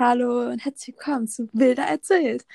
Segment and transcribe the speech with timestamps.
[0.00, 2.46] Hallo und herzlich willkommen zu Bilder erzählt.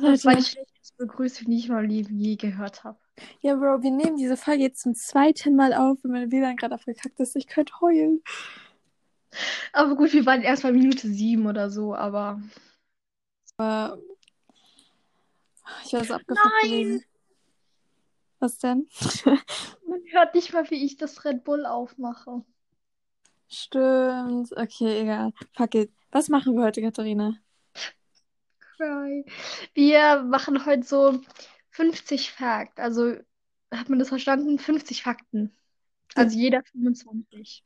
[0.00, 2.98] Das war die schlechteste Begrüßung, die ich in meinem Leben je gehört habe.
[3.42, 6.76] ja, Bro, wir nehmen diese Folge jetzt zum zweiten Mal auf, wenn mein WLAN gerade
[6.76, 7.36] abgekackt ist.
[7.36, 8.22] Ich könnte heulen.
[9.74, 12.40] Aber gut, wir waren erst bei Minute sieben oder so, aber.
[13.52, 13.98] Ich war
[16.06, 16.70] so abgefuckt Nein!
[16.70, 17.04] gewesen.
[18.38, 18.88] Was denn?
[19.86, 22.46] Man hört nicht mal, wie ich das Red Bull aufmache.
[23.46, 24.56] Stimmt.
[24.56, 25.34] Okay, egal.
[25.54, 25.99] Fuck it.
[26.12, 27.36] Was machen wir heute, Katharina?
[28.76, 29.24] Cry.
[29.74, 31.20] Wir machen heute so
[31.70, 32.80] 50 Fakt.
[32.80, 33.16] Also,
[33.70, 34.58] hat man das verstanden?
[34.58, 35.52] 50 Fakten.
[36.16, 37.62] Also jeder 25.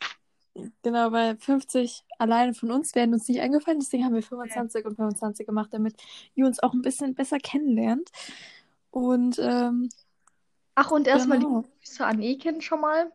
[0.82, 4.96] Genau, weil 50 alleine von uns wären uns nicht eingefallen, deswegen haben wir 25 und
[4.96, 5.96] 25 gemacht, damit
[6.34, 8.10] ihr uns auch ein bisschen besser kennenlernt.
[8.90, 9.88] Und ähm,
[10.76, 11.62] Ach, und erstmal Genau.
[11.62, 13.12] liebe Grüße an Eken schon mal.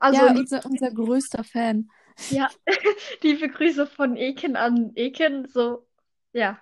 [0.00, 1.88] Also, ja, unser, unser größter Fan.
[2.30, 2.48] Ja,
[3.22, 5.48] liebe Grüße von Eken an Eken.
[5.48, 5.86] So,
[6.32, 6.60] ja.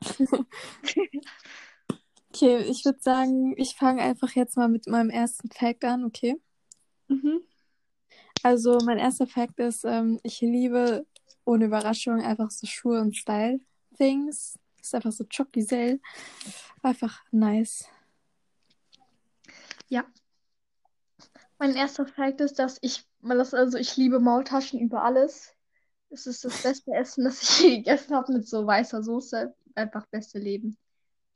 [2.35, 6.41] Okay, ich würde sagen, ich fange einfach jetzt mal mit meinem ersten Fact an, okay?
[7.09, 7.43] Mhm.
[8.43, 11.07] Also, mein erster Fact ist, ähm, ich liebe
[11.45, 14.59] ohne Überraschung einfach so Schuhe und Style-Things.
[14.81, 16.01] Ist einfach so Choc-Giselle.
[16.83, 17.87] Einfach nice.
[19.89, 20.05] Ja.
[21.59, 25.55] Mein erster Fakt ist, dass ich, weil das, also ich liebe Maultaschen über alles.
[26.11, 29.55] Es ist das beste Essen, das ich je gegessen habe mit so weißer Soße.
[29.75, 30.77] Einfach beste Leben.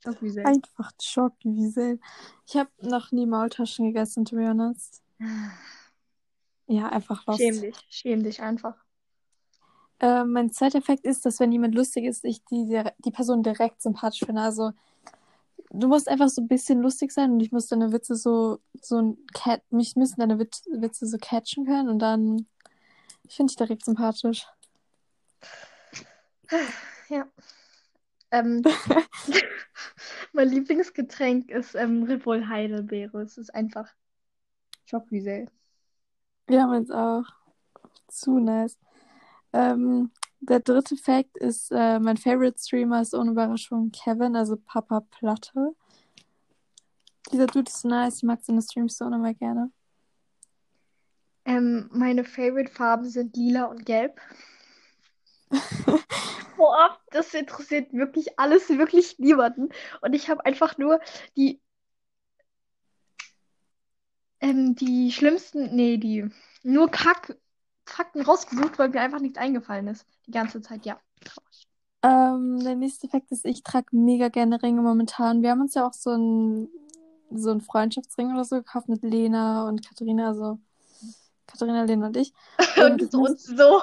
[0.03, 0.45] Schockwisel.
[0.45, 1.99] Einfach Choc-Giselle.
[2.45, 5.01] Ich habe noch nie Maultaschen gegessen, to be honest.
[6.67, 7.39] Ja, einfach lost.
[7.39, 8.75] Schäm dich, schäm dich einfach.
[9.99, 13.81] Äh, mein zweiter Fakt ist, dass wenn jemand lustig ist, ich die, die Person direkt
[13.81, 14.41] sympathisch finde.
[14.41, 14.73] Also,
[15.71, 19.01] du musst einfach so ein bisschen lustig sein und ich muss deine Witze so, so
[19.01, 22.47] ein Cat, mich müssen deine Wit Witze so catchen können und dann
[23.27, 24.45] finde ich direkt sympathisch.
[27.09, 27.25] Ja.
[28.31, 28.63] Ähm,
[30.33, 33.21] mein Lieblingsgetränk ist ähm, Bull Heidelbeere.
[33.21, 33.87] Es ist einfach
[34.85, 35.49] Schockwisel.
[36.49, 37.23] Ja, meins auch.
[38.09, 38.77] Zu nice.
[39.53, 45.01] Ähm, der dritte Fact ist, äh, mein Favorite Streamer ist ohne Überraschung Kevin, also Papa
[45.11, 45.75] Platte.
[47.31, 49.71] Dieser Dude ist nice, ich mag seine Streams so unnormal gerne.
[51.45, 54.19] Ähm, meine Favorite Farben sind lila und gelb.
[56.57, 59.69] Boah, das interessiert wirklich alles, wirklich niemanden.
[60.01, 60.99] Und ich habe einfach nur
[61.35, 61.61] die,
[64.41, 66.29] ähm, die schlimmsten, nee, die
[66.63, 66.89] nur
[67.87, 70.05] Kack-Fakten rausgesucht, weil mir einfach nichts eingefallen ist.
[70.25, 70.99] Die ganze Zeit, ja.
[71.23, 71.67] Traurig.
[72.03, 75.41] Ähm, der nächste Fakt ist, ich trage mega gerne Ringe momentan.
[75.41, 76.69] Wir haben uns ja auch so ein,
[77.31, 80.59] so ein Freundschaftsring oder so gekauft mit Lena und Katharina, also
[81.47, 82.33] Katharina, Lena und ich.
[82.77, 83.81] Und und so.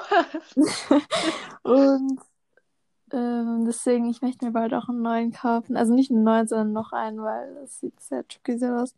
[1.63, 2.21] Und
[3.11, 5.75] ähm, deswegen, ich möchte mir bald auch einen neuen kaufen.
[5.75, 8.95] Also nicht einen neuen, sondern noch einen, weil das sieht sehr tricky aus.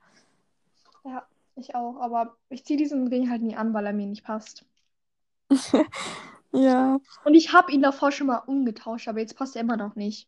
[1.05, 1.25] Ja,
[1.55, 1.99] ich auch.
[2.01, 4.65] Aber ich ziehe diesen Ring halt nie an, weil er mir nicht passt.
[6.53, 9.95] Ja, Und ich habe ihn davor schon mal umgetauscht, aber jetzt passt er immer noch
[9.95, 10.27] nicht.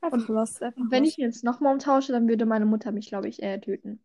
[0.00, 3.42] Und- lost, wenn ich ihn jetzt nochmal umtausche, dann würde meine Mutter mich, glaube ich,
[3.42, 4.00] äh, töten.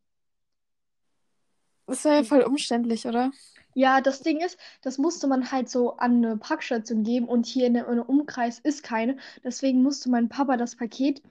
[1.86, 3.31] Das wäre ja voll umständlich, oder?
[3.75, 7.68] Ja, das Ding ist, das musste man halt so an eine Packstation geben und hier
[7.68, 9.18] in einem Umkreis ist keine.
[9.44, 11.22] Deswegen musste mein Papa das Paket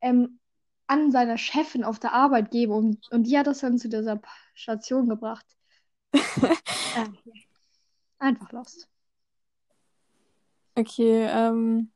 [0.00, 0.38] ähm,
[0.86, 4.20] an seiner Chefin auf der Arbeit geben und, und die hat das dann zu dieser
[4.54, 5.44] Station gebracht.
[6.94, 7.04] äh,
[8.18, 8.88] einfach lost.
[10.74, 11.90] Okay, ähm,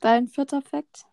[0.00, 1.04] dein vierter Fakt?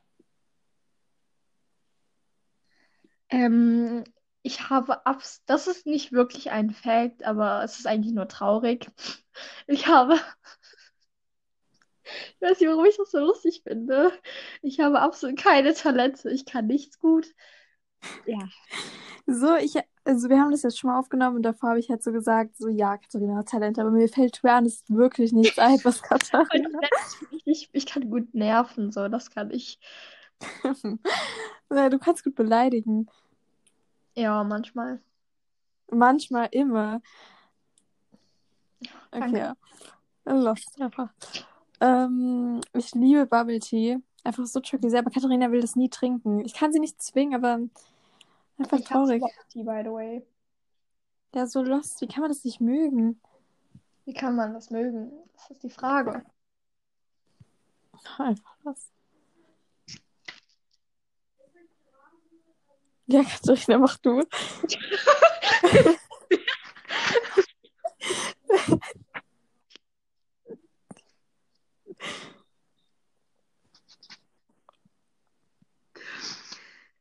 [3.29, 4.03] Ähm,
[4.41, 8.89] ich habe abs, das ist nicht wirklich ein Fact, aber es ist eigentlich nur traurig.
[9.67, 10.15] Ich habe,
[12.03, 14.11] ich weiß nicht, warum ich das so lustig finde.
[14.63, 16.31] Ich habe absolut keine Talente.
[16.31, 17.27] Ich kann nichts gut.
[18.25, 18.39] Ja.
[19.27, 19.75] So, ich,
[20.07, 22.55] also wir haben das jetzt schon mal aufgenommen und davor habe ich halt so gesagt,
[22.57, 26.79] so ja, Katharina hat Talent, aber mir fällt be honest wirklich nichts ein, was Katharina.
[27.31, 29.79] Ist nicht, ich kann gut nerven, so, das kann ich.
[31.69, 33.07] Ja, du kannst gut beleidigen.
[34.15, 35.01] Ja, manchmal.
[35.91, 37.01] Manchmal immer.
[39.11, 39.55] Okay, ja.
[40.25, 41.09] Lost einfach.
[41.81, 43.97] Ähm, ich liebe Bubble Tea.
[44.23, 44.95] Einfach so tricky.
[44.95, 46.39] Aber Katharina will das nie trinken.
[46.45, 47.59] Ich kann sie nicht zwingen, aber
[48.57, 49.21] Einfach ich traurig.
[49.21, 50.25] Lofty, by the way.
[51.35, 52.01] Ja, so lost.
[52.01, 53.21] Wie kann man das nicht mögen?
[54.05, 55.11] Wie kann man das mögen?
[55.33, 56.25] Das ist die Frage.
[58.17, 58.91] Einfach was.
[63.05, 64.21] Ja, Katharina, mach du.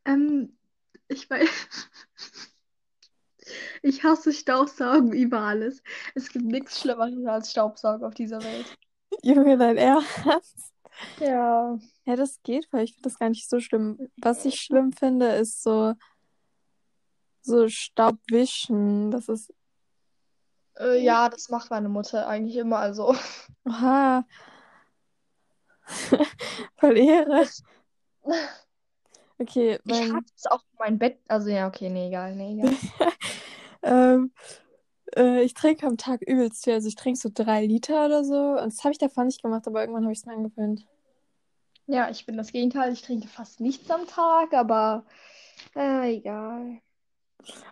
[0.04, 0.55] ähm,
[1.16, 1.48] ich weiß.
[3.82, 5.82] Ich hasse Staubsaugen über alles.
[6.14, 8.76] Es gibt nichts Schlimmeres als Staubsaugen auf dieser Welt.
[9.22, 10.72] Junge, dein Ernst?
[11.20, 11.78] Ja.
[12.04, 14.10] Ja, das geht, weil ich finde das gar nicht so schlimm.
[14.16, 15.94] Was ich schlimm finde, ist so,
[17.42, 19.10] so Staubwischen.
[19.10, 19.52] Das ist,
[20.78, 22.78] Äh, ja, das macht meine Mutter eigentlich immer.
[22.78, 23.14] Also.
[23.64, 24.24] oha,
[26.76, 27.46] voll Ehre.
[29.38, 31.18] Okay, Ich mein, habe es auch in mein Bett.
[31.28, 32.74] Also ja, okay, nee, egal, nee, egal.
[33.82, 34.32] ähm,
[35.14, 36.74] äh, ich trinke am Tag übelst viel.
[36.74, 38.34] Also ich trinke so drei Liter oder so.
[38.34, 40.86] Und das habe ich davor nicht gemacht, aber irgendwann habe ich es mir angewöhnt.
[41.86, 42.92] Ja, ich bin das Gegenteil.
[42.92, 45.04] Ich trinke fast nichts am Tag, aber
[45.74, 46.80] äh, egal.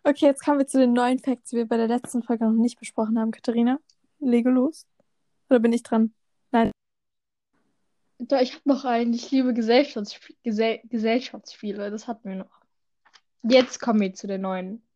[0.05, 2.53] Okay, jetzt kommen wir zu den neuen Facts, die wir bei der letzten Folge noch
[2.53, 3.33] nicht besprochen haben.
[3.33, 3.79] Katharina,
[4.21, 4.87] lege los.
[5.51, 6.15] Oder bin ich dran?
[6.53, 6.71] Nein.
[8.19, 9.13] Da, ich habe noch einen.
[9.13, 11.91] Ich liebe Gesellschafts Gesell Gesellschaftsspiele.
[11.91, 12.61] Das hatten wir noch.
[13.43, 14.83] Jetzt kommen wir zu den neuen.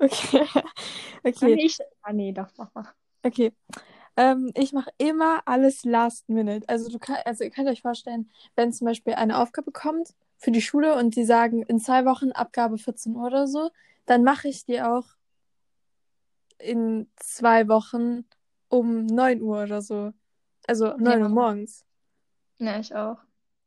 [0.00, 0.46] Okay.
[0.54, 0.62] Ah,
[1.24, 1.56] Okay.
[1.56, 2.86] nee, ich, ah, nee, doch, mach mal.
[3.24, 3.52] Okay.
[4.16, 6.68] Ähm, ich mache immer alles last minute.
[6.68, 10.52] Also du kann, also ihr könnt euch vorstellen, wenn zum Beispiel eine Aufgabe kommt für
[10.52, 13.70] die Schule und die sagen in zwei Wochen Abgabe 14 Uhr oder so,
[14.06, 15.04] dann mache ich die auch
[16.58, 18.24] in zwei Wochen
[18.68, 20.12] um 9 Uhr oder so.
[20.66, 21.26] Also 9 Ja.
[21.26, 21.84] Uhr morgens.
[22.58, 23.18] Ja, ich auch.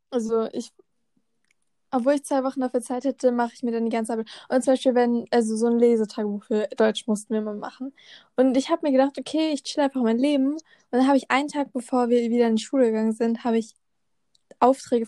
[0.10, 0.74] Also ich,
[1.92, 4.30] obwohl ich zwei Wochen dafür Zeit hätte, mache ich mir dann die ganze Arbeit.
[4.50, 7.94] Und zum Beispiel, wenn, also so ein Lesetagebuch für Deutsch mussten wir mal machen.
[8.36, 10.54] Und ich habe mir gedacht, okay, ich chill einfach mein Leben.
[10.54, 10.62] Und
[10.92, 13.74] dann habe ich einen Tag, bevor wir wieder in die Schule gegangen sind, habe ich
[14.60, 15.08] Aufträge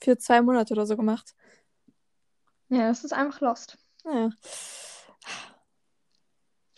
[0.00, 1.34] für zwei Monate oder so gemacht.
[2.68, 3.78] Ja, das ist einfach lost.
[4.04, 4.30] Naja.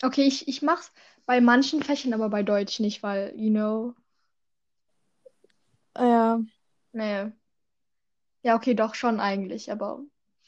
[0.03, 0.91] Okay, ich, ich mach's
[1.25, 3.95] bei manchen Fächern, aber bei Deutsch nicht, weil, you know,
[5.97, 6.39] Ja.
[6.93, 7.31] nee.
[8.43, 10.01] Ja, okay, doch schon eigentlich, aber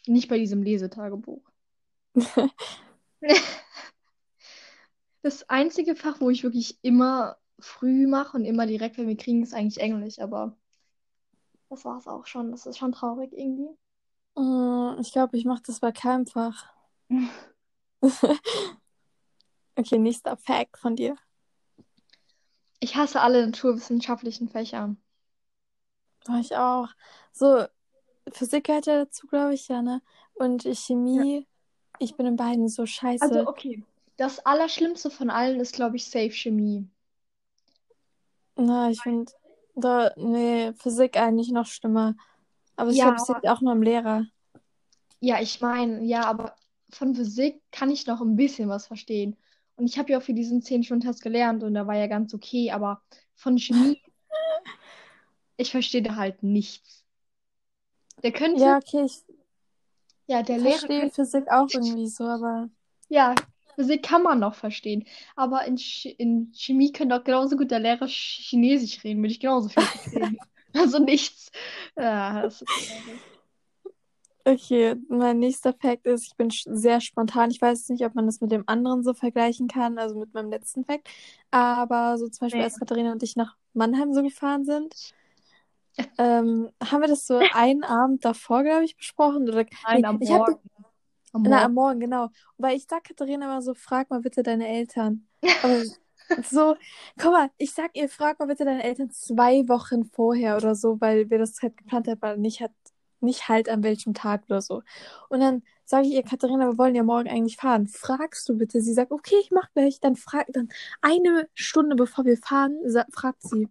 [0.08, 1.42] nicht bei diesem Lesetagebuch.
[5.22, 9.44] Das einzige Fach, wo ich wirklich immer früh mache und immer direkt, wenn wir kriegen,
[9.44, 10.58] ist eigentlich Englisch, aber
[11.70, 12.52] das war's auch schon.
[12.52, 13.70] Das ist schon traurig irgendwie.
[14.36, 16.66] Mm, Ich glaube, ich mache das bei keinem Fach.
[19.78, 21.16] Okay, nächster Fact von dir.
[22.82, 24.96] Ich hasse alle naturwissenschaftlichen Fächer.
[26.30, 26.90] War ich auch.
[27.32, 27.66] So,
[28.32, 30.02] Physik gehört ja dazu, glaube ich, ja, ne?
[30.36, 31.48] Und Chemie,
[32.00, 33.22] ich bin in beiden so scheiße.
[33.34, 33.84] Also, okay.
[34.18, 36.90] Das Allerschlimmste von allen ist, glaube ich, Safe Chemie.
[38.58, 39.32] Na, ich finde,
[39.76, 42.16] da, nee, Physik eigentlich noch schlimmer.
[42.76, 44.26] Aber ich Ja, glaube, es liegt auch nur am Lehrer.
[45.22, 46.56] Ja, ich meine, ja, aber
[46.90, 49.38] von Physik kann ich noch ein bisschen was verstehen.
[49.76, 52.72] Und ich habe ja auch für diesen 10-Stunden-Test gelernt und da war ja ganz okay,
[52.72, 53.02] aber
[53.36, 54.02] von Chemie,
[55.60, 57.04] ich verstehe da halt nichts.
[58.24, 59.24] Der könnte, Ja, okay, ich
[60.28, 62.70] ja, der Lehrer verstehe könnte, Physik auch irgendwie so, aber
[63.10, 63.36] ja,
[63.76, 65.06] Physik kann man noch verstehen.
[65.36, 69.32] Aber in, Ch in Chemie könnte auch genauso gut der Lehrer Ch Chinesisch reden, würde
[69.32, 70.38] ich genauso viel verstehen.
[70.72, 71.52] Also nichts.
[71.98, 72.70] Ja, das ist
[74.46, 77.52] okay, mein nächster Fact ist, ich bin sehr spontan.
[77.52, 80.50] Ich weiß nicht, ob man das mit dem anderen so vergleichen kann, also mit meinem
[80.52, 81.10] letzten Fact.
[81.52, 82.66] Aber so zum Beispiel, Nee.
[82.66, 85.14] als Katharina und ich nach Mannheim so gefahren sind,
[86.18, 89.44] ähm, haben wir das so einen Abend davor, glaube ich, besprochen?
[89.48, 90.70] Oder Nein, nee, am ich hab, Morgen.
[91.34, 92.00] Am Na, am Morgen.
[92.00, 92.30] Genau.
[92.58, 95.28] Weil ich sag Katharina immer so, frag mal bitte deine Eltern.
[95.64, 95.84] Aber
[96.44, 96.76] so,
[97.18, 101.00] guck mal, ich sag ihr, frag mal bitte deine Eltern zwei Wochen vorher oder so,
[101.02, 102.72] weil wir das halt geplant haben, aber nicht hat,
[103.20, 104.82] nicht halt an welchem Tag oder so.
[105.30, 107.88] Und dann sage ich ihr, Katharina, wir wollen ja morgen eigentlich fahren.
[107.88, 108.82] Fragst du bitte?
[108.82, 110.00] Sie sagt, okay, ich mach gleich.
[110.00, 110.70] Dann frag, dann
[111.02, 112.78] eine Stunde bevor wir fahren,
[113.12, 113.68] fragt sie,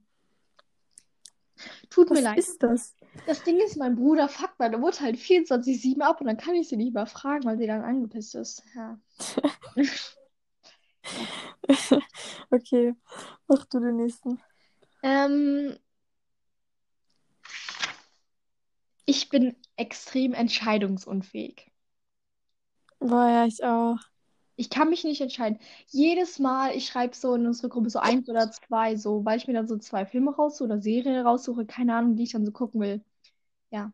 [1.90, 2.38] Tut mir was leid.
[2.38, 2.94] ist das?
[3.26, 6.68] Das Ding ist, mein Bruder fuckt meine Mutter halt 24-7 ab und dann kann ich
[6.68, 8.62] sie nicht mehr fragen, weil sie dann angepisst ist.
[8.74, 8.98] Ja.
[12.50, 12.94] Okay,
[13.46, 14.40] mach du den nächsten.
[15.02, 15.78] Ähm,
[19.04, 21.70] ich bin extrem entscheidungsunfähig.
[23.00, 23.98] Boah, ja, ich auch.
[24.58, 25.60] Ich kann mich nicht entscheiden.
[25.86, 29.46] Jedes Mal, ich schreibe so in unsere Gruppe so eins oder zwei, so, weil ich
[29.46, 32.50] mir dann so zwei Filme raussuche oder Serien raussuche, keine Ahnung, die ich dann so
[32.50, 33.00] gucken will.
[33.70, 33.92] Ja.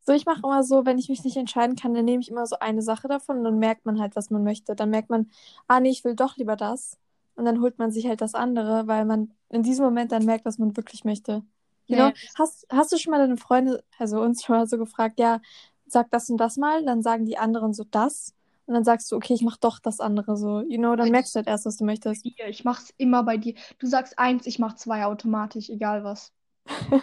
[0.00, 2.44] So, ich mache immer so, wenn ich mich nicht entscheiden kann, dann nehme ich immer
[2.44, 4.74] so eine Sache davon und dann merkt man halt, was man möchte.
[4.74, 5.30] Dann merkt man,
[5.68, 6.98] ah nee, ich will doch lieber das.
[7.36, 10.44] Und dann holt man sich halt das andere, weil man in diesem Moment dann merkt,
[10.44, 11.44] was man wirklich möchte.
[11.86, 11.96] Know?
[11.96, 12.12] Ja.
[12.36, 15.40] Hast, hast du schon mal deine Freunde, also uns schon mal so gefragt, ja,
[15.86, 18.34] sag das und das mal, dann sagen die anderen so das.
[18.66, 20.60] Und dann sagst du, okay, ich mach doch das andere so.
[20.62, 22.24] You know, dann merkst du halt erst, was du möchtest.
[22.24, 22.48] Dir.
[22.48, 23.54] Ich mach's immer bei dir.
[23.78, 26.32] Du sagst eins, ich mach zwei automatisch, egal was.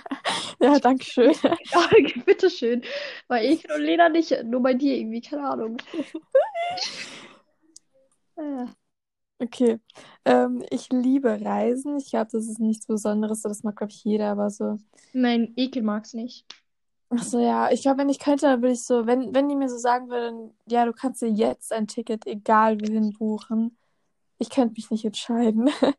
[0.60, 1.34] Ja, danke schön.
[1.44, 1.90] Ja,
[2.26, 2.84] bitteschön.
[3.28, 5.78] Bei Ekel und Lena nicht, nur bei dir irgendwie, keine Ahnung.
[8.36, 8.66] Äh,
[9.42, 9.80] Okay.
[10.24, 11.98] Ähm, ich liebe Reisen.
[11.98, 13.42] Ich glaube, das ist nichts Besonderes.
[13.42, 14.78] so, Das mag, glaube ich, jeder, aber so.
[15.14, 16.46] Mein Ekel mag's nicht.
[17.14, 17.70] Ach so, ja.
[17.72, 20.10] Ich glaube, wenn ich könnte, dann würde ich so, wenn, wenn die mir so sagen
[20.10, 23.78] würden, ja, du kannst dir jetzt ein Ticket, egal wohin, buchen.
[24.40, 25.70] Ich könnte mich nicht entscheiden.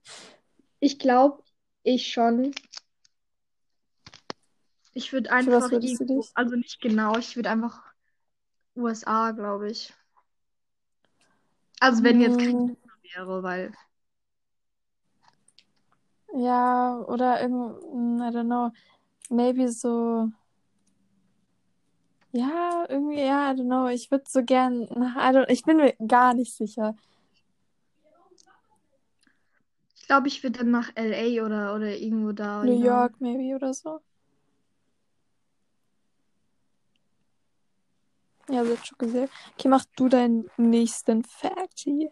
[0.81, 1.43] Ich glaube,
[1.83, 2.55] ich schon.
[4.95, 7.83] Ich würde einfach irgendwo, also nicht genau, ich würde einfach
[8.77, 9.95] USA, glaube ich.
[11.81, 13.73] Also wenn jetzt kein Hm, wäre, weil
[16.35, 18.71] ja, oder irgend, hm, I don't know.
[19.31, 20.31] Maybe so.
[22.33, 23.89] Ja, irgendwie, ja, I don't know.
[23.89, 24.83] Ich würde so gern.
[24.85, 24.87] I
[25.35, 26.97] don't, ich bin mir gar nicht sicher.
[29.95, 32.87] ich glaube, ich würde dann nach LA oder, oder irgendwo da New hinein.
[32.87, 34.01] York, maybe oder so.
[38.49, 39.29] Ja, wird schon gesehen.
[39.55, 42.11] Okay, mach du deinen nächsten Fact hier.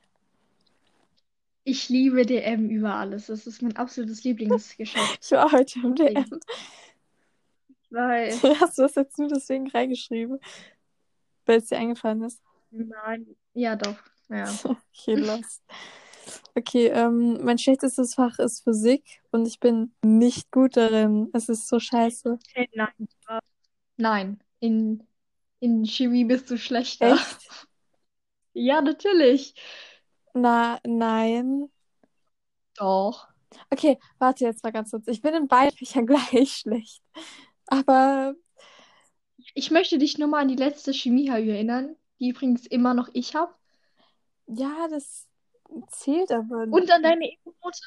[1.65, 3.27] Ich liebe DM über alles.
[3.27, 5.19] Das ist mein absolutes Lieblingsgeschäft.
[5.23, 5.95] Ich war heute im.
[5.95, 6.41] DM.
[7.91, 10.39] Weil, Hast du das jetzt nur deswegen reingeschrieben?
[11.47, 12.41] Weil es dir eingefallen ist?
[12.71, 13.97] nein, ja doch,
[14.29, 14.45] ja.
[15.01, 15.63] Okay, lost.
[16.55, 21.31] Okay, ähm, mein schlechtestes Fach ist Physik und ich bin nicht gut darin.
[21.33, 22.39] Es ist so scheiße.
[22.75, 23.09] Nein,
[23.97, 25.03] nein, in,
[25.61, 27.15] in Chemie bist du schlechter.
[27.15, 27.39] Echt?
[28.53, 29.55] Ja, natürlich.
[30.35, 31.71] Na, nein.
[32.77, 33.29] Doch.
[33.71, 35.07] Okay, warte jetzt mal ganz kurz.
[35.09, 37.03] Ich bin in beiden Fächern gleich schlecht.
[37.71, 38.35] Aber
[39.55, 43.35] Ich möchte dich nur mal an die letzte Chemie-HÜ erinnern, die übrigens immer noch ich
[43.35, 43.55] habe.
[44.47, 45.27] ja, das
[45.89, 46.75] zählt aber nicht.
[46.75, 47.79] Und an deine Ego-Note.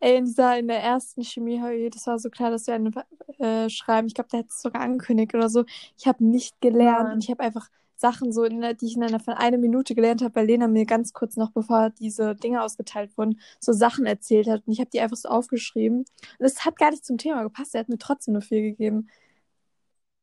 [0.00, 2.90] Ey, in dieser, in der ersten Chemie, das war so klar, dass wir eine
[3.38, 4.06] äh, schreiben.
[4.06, 5.64] Ich glaube, der hat es sogar angekündigt oder so.
[5.98, 7.12] Ich habe nicht gelernt Nein.
[7.14, 9.94] und ich habe einfach Sachen so, in der, die ich in einer von einer Minute
[9.94, 14.06] gelernt habe, weil Lena mir ganz kurz noch, bevor diese Dinge ausgeteilt wurden, so Sachen
[14.06, 15.98] erzählt hat und ich habe die einfach so aufgeschrieben.
[16.38, 17.74] Und es hat gar nicht zum Thema gepasst.
[17.74, 19.08] Er hat mir trotzdem nur viel gegeben.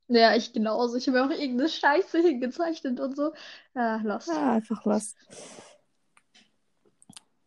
[0.07, 0.97] Ja, ich genauso.
[0.97, 3.31] Ich habe mir auch irgendeine Scheiße hingezeichnet und so.
[3.73, 4.27] Ah, lost.
[4.27, 5.15] Ja, einfach was.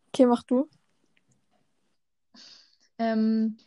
[0.09, 0.69] Okay, mach du.
[2.99, 3.59] Ähm,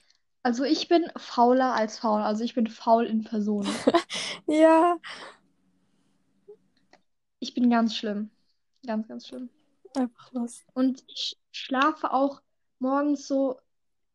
[0.42, 2.22] also ich bin fauler als faul.
[2.22, 3.68] Also ich bin faul in Person.
[4.50, 4.96] Ja,
[7.48, 8.30] Ich bin ganz schlimm.
[8.86, 9.50] Ganz, ganz schlimm.
[9.96, 10.66] einfach was.
[10.74, 12.42] Und ich schlafe auch
[12.80, 13.58] morgens so.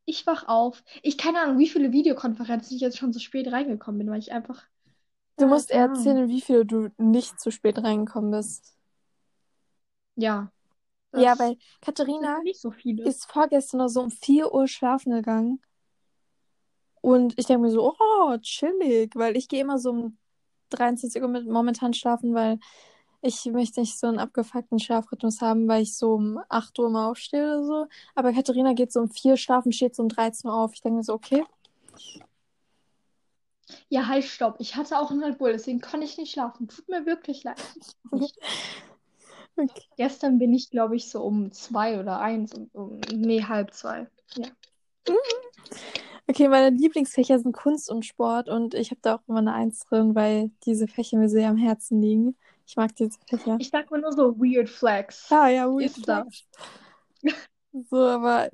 [0.05, 0.85] Ich wach auf.
[1.03, 4.33] Ich keine Ahnung, wie viele Videokonferenzen ich jetzt schon so spät reingekommen bin, weil ich
[4.33, 4.63] einfach.
[5.39, 8.77] Du musst erzählen, wie viel du nicht zu spät reingekommen bist.
[10.17, 10.53] Ja.
[11.17, 13.05] Ja, weil Katharina so viele.
[13.05, 15.63] ist vorgestern noch so um 4 Uhr schlafen gegangen.
[17.01, 20.19] Und ich denke mir so, oh, chillig, weil ich gehe immer so um
[20.69, 22.59] 23 Uhr mit momentan schlafen, weil
[23.23, 27.09] ich möchte nicht so einen abgefuckten Schlafrhythmus haben, weil ich so um 8 Uhr mal
[27.09, 27.87] aufstehe oder so.
[28.17, 30.75] Aber Katharina geht so um 4 schlafen, steht so um 13 Uhr auf.
[30.75, 31.45] Ich denke mir so, okay.
[33.89, 34.57] Ja, halt, stopp.
[34.59, 36.69] Ich hatte auch einen Red Bull, deswegen konnte ich nicht schlafen.
[36.69, 37.63] Tut mir wirklich leid.
[39.55, 39.83] Okay.
[39.99, 44.09] Gestern bin ich, glaube ich, so um zwei oder eins, um, um, nee, halb zwei.
[44.35, 44.47] Ja.
[46.27, 49.81] Okay, meine Lieblingsfächer sind Kunst und Sport und ich habe da auch immer eine Eins
[49.81, 52.35] drin, weil diese Fächer mir sehr am Herzen liegen.
[52.67, 53.59] Ich mag diese Fächer.
[53.61, 55.31] Ich sag mal nur so Weird Flex.
[55.31, 56.23] Ah, ja, weird Ist da.
[56.23, 56.47] flex.
[57.91, 58.51] So, aber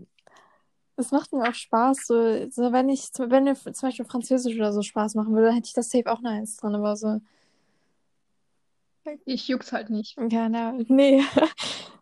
[0.97, 2.07] es macht mir auch Spaß.
[2.07, 5.55] So, so wenn ich, wenn mir zum Beispiel Französisch oder so Spaß machen würde, dann
[5.57, 7.21] hätte ich das safe auch eine Eins drin, aber so,
[9.25, 10.19] Ich juckt's halt nicht.
[10.31, 11.23] ja, na, nee.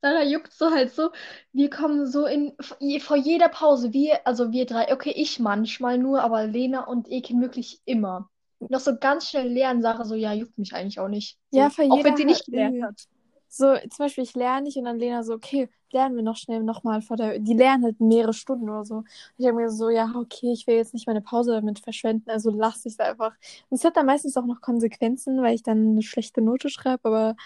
[0.00, 1.10] Sarah juckt so halt so.
[1.52, 2.52] Wir kommen so in
[3.00, 7.40] vor jeder Pause, wir, also wir drei, okay, ich manchmal nur, aber Lena und Ekin
[7.40, 8.28] wirklich immer.
[8.68, 11.38] Noch so ganz schnell lernen, Sarah so, ja, juckt mich eigentlich auch nicht.
[11.50, 13.08] So, Ja, für auch wenn sie nicht gelernt hat.
[13.48, 16.62] So, zum Beispiel, ich lerne nicht und dann Lena so, okay, lernen wir noch schnell
[16.62, 17.38] nochmal vor der.
[17.38, 18.94] Die lernen halt mehrere Stunden oder so.
[18.96, 22.30] Und ich denke mir so, ja, okay, ich will jetzt nicht meine Pause damit verschwenden,
[22.30, 23.34] also lasse ich es einfach.
[23.68, 27.08] Und es hat dann meistens auch noch Konsequenzen, weil ich dann eine schlechte Note schreibe,
[27.08, 27.36] aber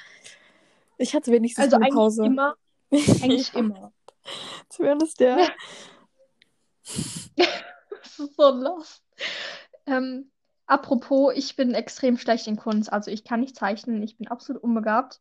[0.96, 2.24] ich hatte wenigstens Also eine eigentlich Pause.
[2.26, 2.54] immer,
[2.92, 3.92] eigentlich immer.
[4.68, 5.48] Zumindest ja.
[6.84, 7.30] Das
[8.18, 9.02] ist so lost.
[9.86, 10.30] Ähm,
[10.66, 12.92] apropos, ich bin extrem schlecht in Kunst.
[12.92, 15.20] Also ich kann nicht zeichnen, ich bin absolut unbegabt.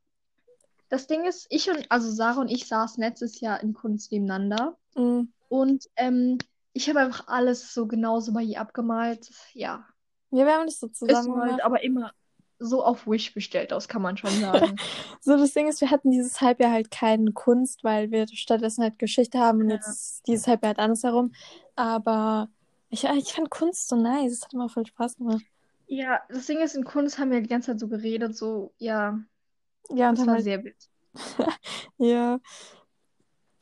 [0.90, 4.78] Das Ding ist, ich und, also Sarah und ich saßen letztes Jahr in Kunst nebeneinander.
[4.96, 5.22] Mm.
[5.50, 6.38] Und ähm,
[6.74, 9.30] ich habe einfach alles so genauso bei ihr abgemalt.
[9.54, 9.86] Ja.
[10.32, 11.64] Ja, wir haben das so Ist zusammen halt gemacht.
[11.64, 12.12] aber immer
[12.60, 14.76] so auf Wish bestellt, das kann man schon sagen.
[15.22, 19.00] So, das Ding ist, wir hatten dieses Halbjahr halt keine Kunst, weil wir stattdessen halt
[19.00, 19.78] Geschichte haben und Ja.
[19.78, 21.34] jetzt dieses Halbjahr halt andersherum.
[21.76, 22.50] Aber
[22.96, 24.32] Ich, ich fand Kunst so nice.
[24.32, 25.44] Es hat immer voll Spaß gemacht.
[25.88, 29.20] Ja, das Ding ist, in Kunst haben wir die ganze Zeit so geredet, so, ja,
[29.90, 30.90] Ja, und das war halt, sehr wild.
[31.98, 32.40] ja.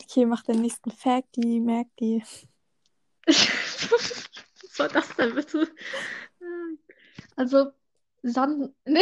[0.04, 2.24] Okay, mach den nächsten Fact, die merkt die.
[3.26, 5.68] Was war das denn bitte?
[7.36, 7.72] Also,
[8.22, 8.72] Sand.
[8.86, 9.02] Nee.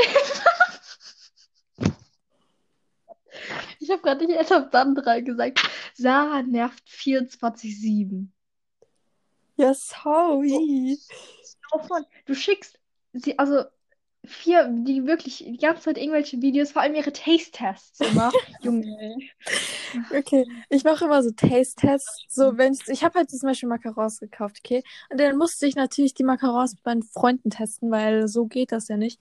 [3.80, 5.60] Ich habe gerade nicht erst auf Sandra gesagt.
[5.94, 8.28] Sarah nervt 24-7.
[9.62, 10.98] Ja, sorry.
[12.26, 12.80] Du schickst
[13.14, 13.64] sie, also
[14.26, 18.32] vier, die wirklich die ganze Zeit irgendwelche Videos, vor allem ihre Taste-Tests immer.
[18.62, 19.18] Junge.
[20.12, 22.26] Okay, ich mache immer so Taste-Tests.
[22.28, 24.84] So, wenn ich, ich habe halt zum Beispiel Macarons gekauft, okay?
[25.10, 28.88] Und dann musste ich natürlich die Macarons mit meinen Freunden testen, weil so geht das
[28.88, 29.20] ja nicht.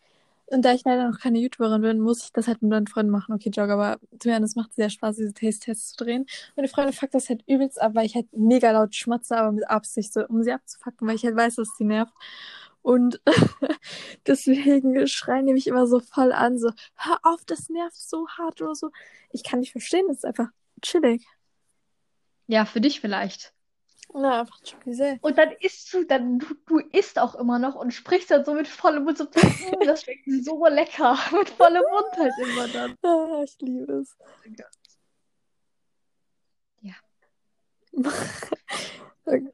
[0.51, 3.13] Und da ich leider noch keine YouTuberin bin, muss ich das halt mit meinen Freunden
[3.13, 3.33] machen.
[3.35, 6.27] Okay, Jog, aber zu mir, das macht sehr Spaß, diese Taste-Tests zu drehen.
[6.57, 9.71] Meine Freunde fuckt das halt übelst ab, weil ich halt mega laut schmatze, aber mit
[9.71, 12.13] Absicht, so, um sie abzufacken, weil ich halt weiß, dass sie nervt.
[12.83, 13.21] Und
[14.27, 18.61] deswegen schreien die mich immer so voll an, so, hör auf, das nervt so hart
[18.61, 18.91] oder so.
[19.31, 20.49] Ich kann nicht verstehen, das ist einfach
[20.83, 21.25] chillig.
[22.49, 23.55] Ja, für dich vielleicht.
[24.15, 25.23] Ja, einfach chillig.
[25.23, 28.55] Und dann isst du, dann du, du isst auch immer noch und sprichst dann so
[28.55, 31.17] mit vollem Mund so, "Mm, das schmeckt so lecker.
[31.33, 32.97] Mit vollem Mund halt immer dann.
[33.03, 34.17] Ah, ich liebe es.
[36.83, 36.95] Ja.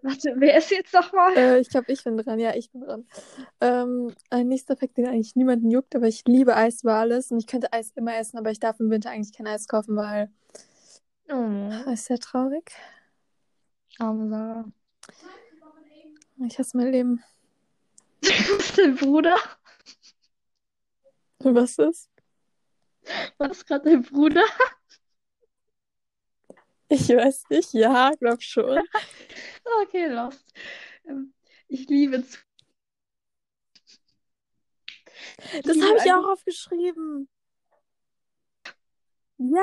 [0.02, 1.36] Warte, wer ist jetzt nochmal?
[1.36, 2.38] Äh, ich glaube, ich bin dran.
[2.38, 3.06] Ja, ich bin dran.
[3.60, 7.38] Ähm, ein nächster Fakt, den eigentlich niemanden juckt, aber ich liebe Eis über alles und
[7.38, 10.30] ich könnte Eis immer essen, aber ich darf im Winter eigentlich kein Eis kaufen, weil
[11.28, 12.70] Oh, das ist sehr traurig.
[13.98, 14.64] Arme Sarah.
[16.46, 17.24] Ich hasse mein Leben.
[18.76, 19.36] Dein Bruder?
[21.38, 22.10] Was ist?
[23.38, 24.44] War das gerade dein Bruder?
[26.88, 27.72] Ich weiß nicht.
[27.72, 28.80] Ja, glaub schon.
[29.82, 30.52] Okay, lost.
[31.06, 31.34] Ähm,
[31.68, 32.38] ich liebe zu.
[35.64, 37.28] Das habe ich auch aufgeschrieben.
[39.38, 39.62] Ja,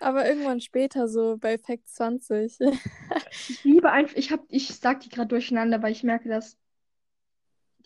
[0.00, 2.58] aber irgendwann später, so bei Fact 20.
[3.48, 4.16] Ich liebe einfach.
[4.16, 6.56] Ich hab, ich sag die gerade durcheinander, weil ich merke, dass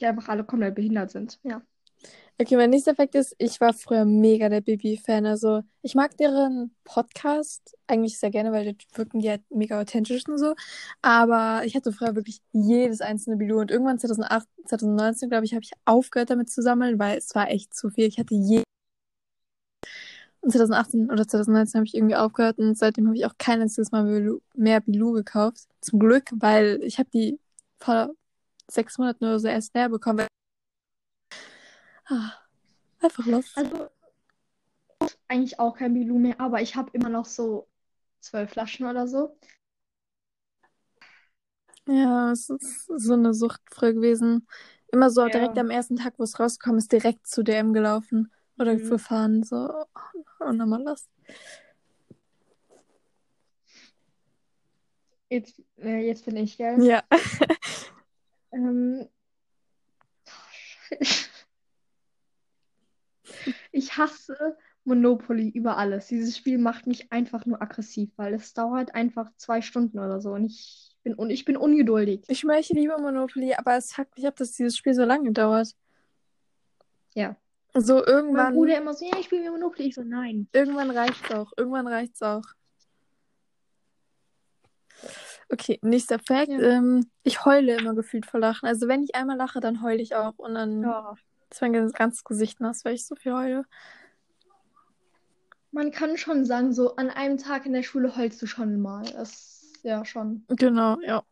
[0.00, 1.38] die einfach alle komplett behindert sind.
[1.42, 1.62] Ja.
[2.38, 5.24] Okay, mein nächster Fakt ist, ich war früher mega der Bibi-Fan.
[5.24, 10.28] Also, ich mag deren Podcast eigentlich sehr gerne, weil die wirken die halt mega authentisch
[10.28, 10.54] und so.
[11.00, 13.60] Aber ich hatte früher wirklich jedes einzelne Bilou.
[13.60, 17.50] Und irgendwann 2008, 2019, glaube ich, habe ich aufgehört damit zu sammeln, weil es war
[17.50, 18.06] echt zu viel.
[18.06, 18.64] Ich hatte je.
[20.46, 23.90] Und 2018 oder 2019 habe ich irgendwie aufgehört und seitdem habe ich auch kein einziges
[23.90, 25.66] Mal Bilou, mehr Bilou gekauft.
[25.80, 27.40] Zum Glück, weil ich habe die
[27.80, 28.10] vor
[28.70, 30.28] sechs Monaten oder so erst leer bekommen.
[32.08, 32.30] Ah,
[33.00, 33.56] einfach los.
[33.56, 33.88] Also,
[35.26, 37.66] eigentlich auch kein Bilou mehr, aber ich habe immer noch so
[38.20, 39.36] zwölf Flaschen oder so.
[41.88, 44.46] Ja, es ist so eine Sucht früher gewesen.
[44.92, 45.28] Immer so Ja.
[45.28, 48.30] direkt am ersten Tag, wo es rausgekommen ist, direkt zu DM gelaufen.
[48.58, 48.90] Oder Mhm.
[48.90, 49.68] gefahren, so.
[50.40, 51.08] Und nochmal los.
[55.28, 56.82] Jetzt, äh, jetzt bin ich, gell?
[56.84, 57.02] Ja.
[58.52, 59.06] Ähm,
[63.72, 66.06] ich hasse Monopoly über alles.
[66.06, 70.32] Dieses Spiel macht mich einfach nur aggressiv, weil es dauert einfach zwei Stunden oder so
[70.32, 72.24] und ich bin, und ich bin ungeduldig.
[72.28, 75.32] Ich schwöre, ich liebe Monopoly, aber es fuckt mich ab, dass dieses Spiel so lange
[75.32, 75.74] dauert.
[77.14, 77.36] Ja.
[77.74, 79.88] So, Mein irgendwann, Bruder immer so, ja, ich spiele Monopoly.
[79.88, 80.48] Ich so, nein.
[80.52, 81.52] irgendwann reicht's auch.
[81.56, 82.42] Irgendwann reicht's auch.
[85.50, 86.48] Okay, nächster Fact.
[86.48, 86.58] Ja.
[86.58, 88.66] Ähm, ich heule immer gefühlt vor Lachen.
[88.66, 90.38] Also wenn ich einmal lache, dann heule ich auch.
[90.38, 91.14] Und dann Ja.
[91.50, 93.64] ist mein ganzes Gesicht nass, weil ich so viel heule.
[95.70, 99.04] Man kann schon sagen, so an einem Tag in der Schule heulst du schon mal.
[99.12, 100.44] Das, ja, schon.
[100.48, 101.22] Genau, ja.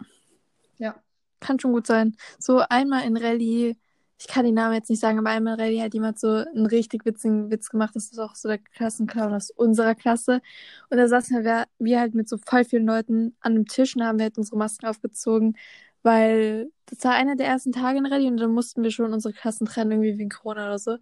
[0.76, 0.94] Ja.
[1.40, 2.16] Kann schon gut sein.
[2.38, 3.76] So einmal in Rallye,
[4.26, 6.64] ich kann den Namen jetzt nicht sagen, aber einmal in Rallye hat jemand so einen
[6.64, 7.94] richtig witzigen Witz gemacht.
[7.94, 10.40] Das ist auch so der Klassenclown aus unserer Klasse.
[10.88, 14.02] Und da saßen wir, wir halt mit so voll vielen Leuten an einem Tisch und
[14.02, 15.58] haben wir halt unsere Masken aufgezogen,
[16.02, 19.34] weil das war einer der ersten Tage in Rallye und dann mussten wir schon unsere
[19.34, 20.96] Klassen trennen, irgendwie wegen Corona oder so.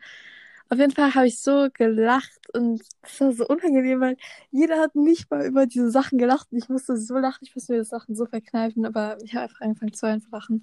[0.69, 4.17] Auf jeden Fall habe ich so gelacht und es war so unangenehm, weil
[4.51, 6.49] jeder hat nicht mal über diese Sachen gelacht.
[6.51, 9.61] Ich musste so lachen, ich musste mir das Sachen so verkneifen, aber ich habe einfach
[9.61, 10.63] angefangen zu vor Lachen.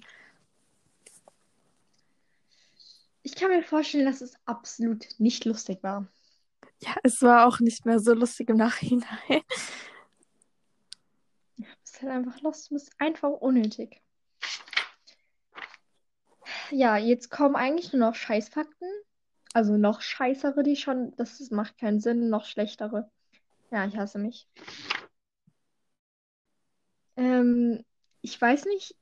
[3.22, 6.06] Ich kann mir vorstellen, dass es absolut nicht lustig war.
[6.78, 9.42] Ja, es war auch nicht mehr so lustig im Nachhinein.
[11.58, 14.00] Du bist halt einfach lost, du bist einfach unnötig.
[16.70, 18.88] Ja, jetzt kommen eigentlich nur noch Scheißfakten.
[19.52, 23.10] Also noch scheißere, die schon, das ist- macht keinen Sinn, noch schlechtere.
[23.70, 24.48] Ja, ich hasse mich.
[27.16, 27.84] Ähm,
[28.22, 28.94] ich weiß nicht,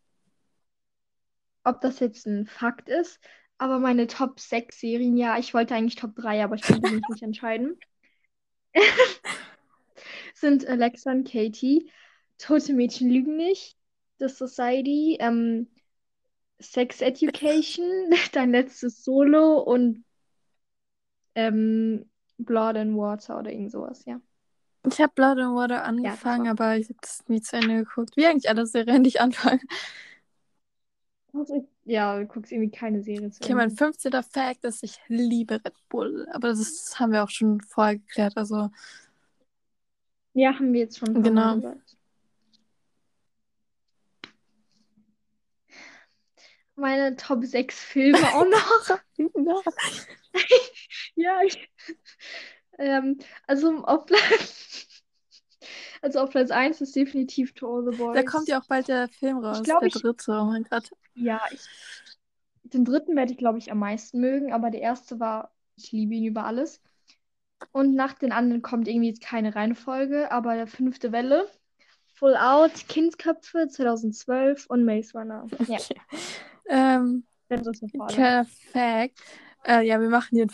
[1.64, 3.20] ob das jetzt ein Fakt ist,
[3.58, 7.02] aber meine Top 6 Serien, ja, ich wollte eigentlich Top 3, aber ich konnte mich
[7.08, 7.78] nicht entscheiden.
[10.34, 11.90] sind Alexa und Katie,
[12.38, 13.76] Tote Mädchen lügen nicht,
[14.18, 15.68] The Society, ähm,
[16.60, 20.04] Sex Education, dein letztes Solo und
[21.34, 24.20] ähm, Blood and Water oder irgend sowas, ja.
[24.86, 28.16] Ich habe Blood and Water angefangen, ja, aber ich habe das nie zu Ende geguckt.
[28.16, 29.60] Wie eigentlich alle Serien, die ich anfange.
[31.88, 33.42] Ja, du guckst irgendwie keine Serie zu.
[33.42, 34.12] Okay, mein 15.
[34.22, 36.28] Fact ist, ich liebe Red Bull.
[36.32, 38.36] Aber das haben wir auch schon vorher geklärt.
[38.36, 38.68] Also.
[40.34, 41.54] Ja, haben wir jetzt schon genau.
[41.54, 41.96] gesagt.
[46.76, 48.44] Meine Top 6 Filme auch
[49.38, 49.72] noch.
[51.14, 51.70] ja, ich,
[52.78, 55.02] ähm, also auf Platz.
[56.02, 58.14] Also auf Platz 1 ist definitiv To All the Boys.
[58.14, 60.32] Da kommt ja auch bald der Film raus, glaub, der dritte.
[60.32, 60.90] Oh mein Gott.
[61.18, 61.60] Ja, ich,
[62.62, 66.14] den dritten werde ich, glaube ich, am meisten mögen, aber der erste war, ich liebe
[66.14, 66.80] ihn über alles.
[67.72, 71.48] Und nach den anderen kommt irgendwie keine Reihenfolge, aber der fünfte Welle,
[72.14, 75.46] Full Out, Kindsköpfe 2012 und Maze Runner.
[75.66, 75.78] Ja.
[75.78, 75.94] Okay.
[76.70, 79.22] Ähm, Perfekt.
[79.64, 80.50] Äh, ja, wir machen hier einen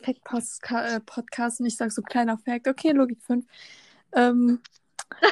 [0.00, 2.68] Fact-Podcast äh, und ich sage so kleiner Fact.
[2.68, 3.44] Okay, Logik 5.
[4.14, 4.60] Ähm,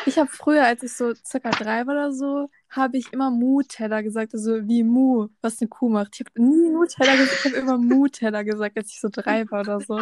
[0.07, 4.03] ich habe früher, als ich so circa drei war oder so, habe ich immer Mu-Teller
[4.03, 6.15] gesagt, also wie Mu, was eine Kuh macht.
[6.15, 9.61] Ich habe nie Mu-Teller gesagt, ich habe immer Mu-Teller gesagt, als ich so drei war
[9.61, 10.01] oder so.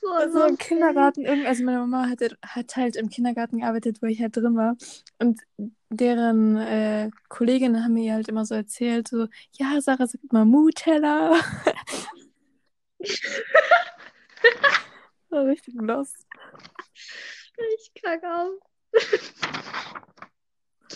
[0.00, 4.20] So also im Kindergarten, also meine Mama hat, hat halt im Kindergarten gearbeitet, wo ich
[4.20, 4.76] halt drin war.
[5.18, 5.40] Und
[5.90, 11.36] deren äh, Kolleginnen haben mir halt immer so erzählt, so, ja, Sarah sagt immer Mu-Teller.
[15.30, 16.26] war richtig lost.
[17.76, 18.52] Ich kacke auf.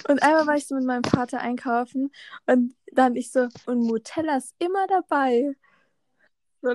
[0.08, 2.10] Und einmal war ich so mit meinem Vater einkaufen
[2.46, 5.54] und dann ich so, und Nutella ist immer dabei.
[6.60, 6.74] So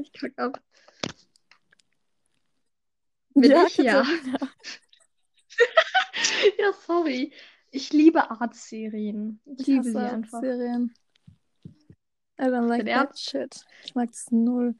[0.00, 0.62] ich kack ab.
[3.34, 3.76] Bin ja, ich?
[3.76, 4.02] Ja.
[6.58, 7.32] ja, sorry.
[7.70, 9.40] Ich liebe Art-Serien.
[9.44, 10.40] Ich, ich liebe sie einfach.
[10.40, 10.94] Serien.
[12.40, 13.64] I don't like that shit.
[13.84, 14.74] Ich mag das null.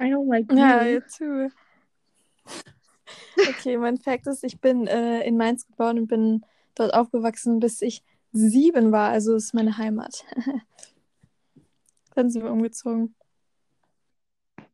[0.00, 0.58] I don't like you.
[0.58, 1.50] Ja, you too.
[3.48, 7.80] Okay, mein Fakt ist, ich bin äh, in Mainz geboren und bin dort aufgewachsen, bis
[7.80, 8.02] ich
[8.32, 9.10] sieben war.
[9.10, 10.24] Also ist meine Heimat.
[12.14, 13.14] Dann sind wir umgezogen.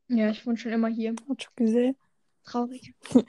[0.08, 1.14] Ja, ich wohne schon immer hier.
[1.28, 1.96] Hat schon gesehen.
[2.44, 2.94] Traurig.
[3.12, 3.24] du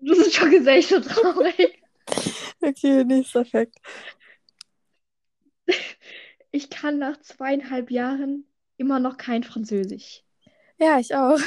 [0.00, 1.82] bist schon gesehen, so traurig.
[2.60, 3.78] okay, nächster Fakt
[6.52, 8.44] ich kann nach zweieinhalb Jahren
[8.76, 10.22] immer noch kein Französisch.
[10.78, 11.38] Ja, ich auch.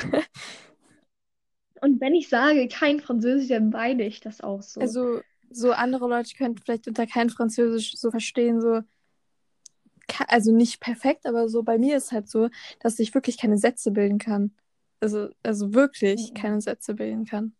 [1.81, 4.79] Und wenn ich sage kein Französisch, dann meine ich das auch so.
[4.79, 8.81] Also, so andere Leute könnten vielleicht unter kein Französisch so verstehen, so,
[10.27, 13.91] also nicht perfekt, aber so bei mir ist halt so, dass ich wirklich keine Sätze
[13.91, 14.55] bilden kann.
[15.01, 16.33] Also, also wirklich mhm.
[16.35, 17.53] keine Sätze bilden kann.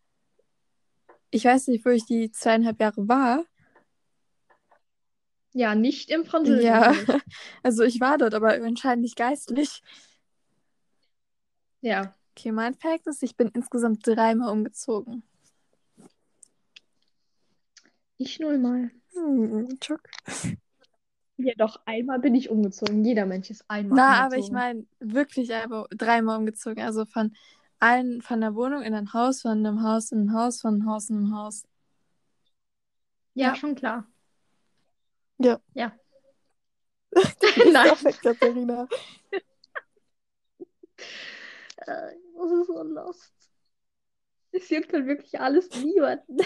[1.30, 3.44] Ich weiß nicht, wo ich die zweieinhalb Jahre war,
[5.54, 6.66] ja, nicht im Französischen.
[6.66, 6.92] Ja,
[7.62, 9.82] also ich war dort, aber anscheinend nicht geistlich.
[11.80, 12.12] Ja.
[12.36, 15.22] Okay, mein Fact ist, ich bin insgesamt dreimal umgezogen.
[18.18, 18.90] Ich nullmal.
[19.12, 20.00] Hm, Chuck.
[21.36, 23.04] Ja, doch, einmal bin ich umgezogen.
[23.04, 24.26] Jeder Mensch ist einmal Na, umgezogen.
[24.26, 26.82] aber ich meine wirklich einfach dreimal umgezogen.
[26.82, 27.34] Also von
[27.78, 30.86] ein, von der Wohnung in ein Haus, von einem Haus in ein Haus, von einem
[30.86, 31.64] Haus in ein Haus.
[33.34, 33.54] Ja, ja.
[33.54, 34.06] schon klar.
[35.38, 35.60] Ja.
[35.74, 35.92] Ja.
[37.72, 37.88] Nein.
[37.88, 38.88] Perfekt, Katharina.
[41.76, 43.32] äh, das ist so lost.
[44.52, 46.38] Es juckt halt wirklich alles niemanden.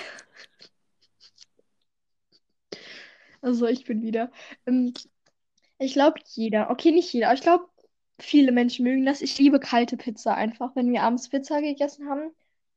[3.43, 4.31] also ich bin wieder.
[4.67, 4.95] Ähm,
[5.79, 7.67] ich glaube jeder, okay, nicht jeder, aber ich glaube
[8.19, 9.21] viele Menschen mögen das.
[9.23, 10.75] Ich liebe kalte Pizza einfach.
[10.75, 12.35] Wenn wir abends Pizza gegessen haben,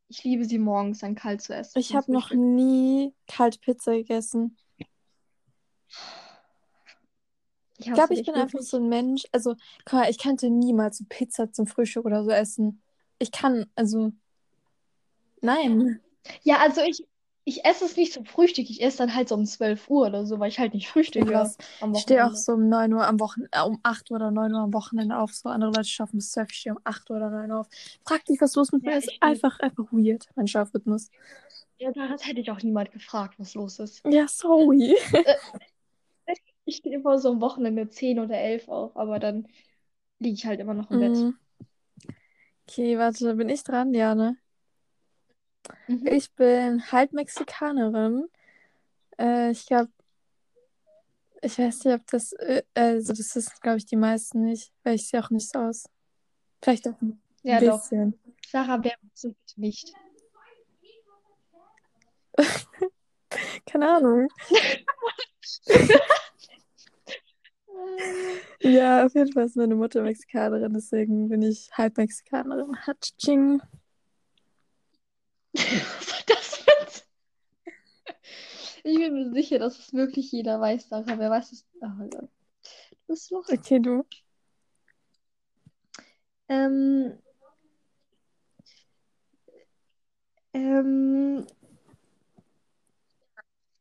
[0.07, 1.79] ich liebe sie morgens dann kalt zu essen.
[1.79, 4.57] Ich habe noch nie kalte Pizza gegessen.
[7.77, 8.43] Ich, ich glaube, ich bin wirklich.
[8.43, 9.23] einfach so ein Mensch.
[9.31, 12.81] Also, guck mal, ich könnte niemals so Pizza zum Frühstück oder so essen.
[13.17, 14.11] Ich kann, also.
[15.41, 15.99] Nein.
[16.43, 17.07] Ja, also ich,
[17.43, 18.69] ich esse es nicht zum Frühstück.
[18.69, 21.31] Ich esse dann halt so um 12 Uhr oder so, weil ich halt nicht frühstücke.
[21.31, 21.51] Ja,
[21.93, 24.53] ich stehe auch so um 9 Uhr am Wochenende, äh, um 8 Uhr oder 9
[24.53, 25.33] Uhr am Wochenende auf.
[25.33, 27.67] So andere Leute schaffen bis 12, ich stehe um 8 Uhr oder 9 Uhr auf.
[28.05, 29.11] Frag dich, was los mit ja, mir ist.
[29.19, 31.09] Einfach, einfach weird, mein Schlafrhythmus.
[31.79, 34.03] Ja, da hätte ich auch niemand gefragt, was los ist.
[34.05, 34.95] Ja, sorry.
[36.71, 39.45] Ich stehe immer so am Wochenende 10 oder 11 auf, aber dann
[40.19, 41.11] liege ich halt immer noch im Bett.
[41.11, 41.37] Mhm.
[42.65, 43.93] Okay, warte, bin ich dran?
[43.93, 44.37] Ja, ne?
[45.89, 46.07] Mhm.
[46.07, 48.29] Ich bin halb Mexikanerin.
[49.19, 49.91] Äh, ich glaube,
[51.41, 54.95] ich weiß nicht, ob das, äh, also das ist, glaube ich, die meisten nicht, weil
[54.95, 55.89] ich sehe auch nicht so aus.
[56.63, 57.81] Vielleicht auch ein Ja, doch.
[57.81, 58.17] bisschen.
[58.47, 59.93] Sarah, wer so bitte nicht?
[63.65, 64.29] Keine Ahnung.
[68.61, 72.75] Ja, auf jeden Fall ist meine Mutter Mexikanerin, deswegen bin ich halb Mexikanerin.
[72.85, 73.61] Hatsching.
[76.27, 77.07] Das jetzt?
[78.83, 81.17] Ich bin mir sicher, dass es wirklich jeder weiß, Sarah.
[81.17, 81.65] Wer weiß es?
[81.81, 82.13] Oh Gott.
[82.21, 83.47] Du bist noch.
[83.49, 84.05] Okay, du.
[86.47, 87.17] Ähm,
[90.53, 91.47] ähm,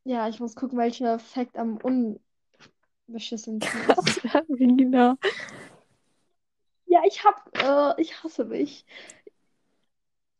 [0.03, 2.30] ja, ich muss gucken, welcher Fact am unbeschissensten
[3.13, 5.15] Ja, genau.
[6.85, 8.85] Ja, ich hab, äh, ich hasse mich.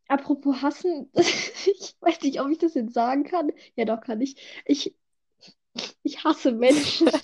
[0.08, 3.52] Apropos hassen, ich weiß nicht, ob ich das jetzt sagen kann.
[3.76, 4.36] Ja, doch, kann ich.
[4.66, 4.94] Ich,
[6.04, 7.10] ich hasse Menschen.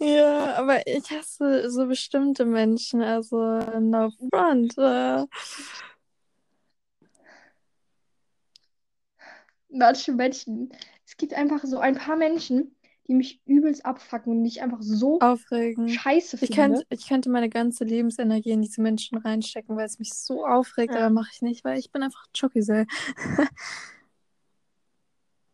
[0.00, 3.36] Ja, aber ich hasse so bestimmte Menschen, also
[3.80, 4.76] no front.
[4.76, 5.24] Äh,
[9.70, 10.72] Manche Menschen.
[11.06, 12.74] Es gibt einfach so ein paar Menschen,
[13.06, 15.90] die mich übelst abfacken und ich einfach so aufregend.
[15.90, 16.76] scheiße Ich finde.
[16.78, 20.94] könnte, ich könnte meine ganze Lebensenergie in diese Menschen reinstecken, weil es mich so aufregt,
[20.94, 21.00] Ja.
[21.00, 22.86] aber mache ich nicht, weil ich bin einfach Chokisel.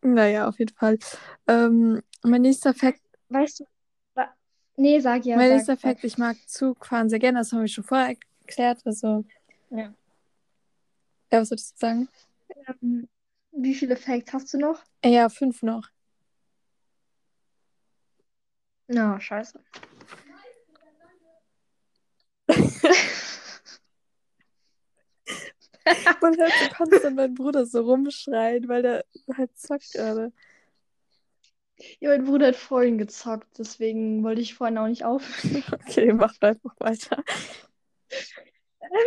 [0.02, 0.98] Naja, auf jeden Fall.
[1.46, 3.64] Ähm, mein nächster Fact, Weißt du,
[4.76, 5.76] nee, sag ja, mein nächster.
[5.76, 8.80] Fact, ich mag Zugfahren sehr gerne, das habe ich schon vorher erklärt.
[8.86, 9.24] Also,
[9.68, 9.92] Ja.
[11.30, 12.08] ja, was würdest du sagen?
[12.82, 13.08] Ähm,
[13.52, 14.82] wie viele Facts hast du noch?
[15.04, 15.88] Ja, fünf noch.
[18.90, 19.58] Na, scheiße.
[26.20, 29.04] Man hört so konstant meinen Bruder so rumschreien, weil der
[29.36, 30.32] halt zockt gerade.
[32.00, 35.22] Ja, mein Bruder hat vorhin gezockt, deswegen wollte ich vorhin auch nicht auf.
[35.72, 37.22] Okay, mach einfach weiter.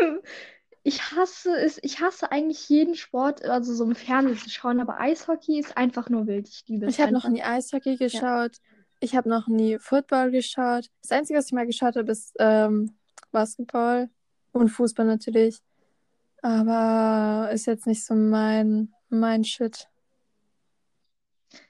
[0.02, 0.20] Ähm,
[0.84, 5.00] Ich hasse es, ich hasse eigentlich jeden Sport, also so im Fernsehen zu schauen, aber
[5.00, 6.50] Eishockey ist einfach nur wild.
[6.50, 8.58] Ich liebe es Ich habe noch nie Eishockey geschaut.
[9.04, 10.90] Ich habe noch nie Football geschaut.
[11.02, 12.94] Das Einzige, was ich mal geschaut habe, ist ähm,
[13.34, 14.10] Basketball
[14.54, 15.60] und Fußball natürlich.
[16.42, 19.90] Aber ist jetzt nicht so mein, mein Shit.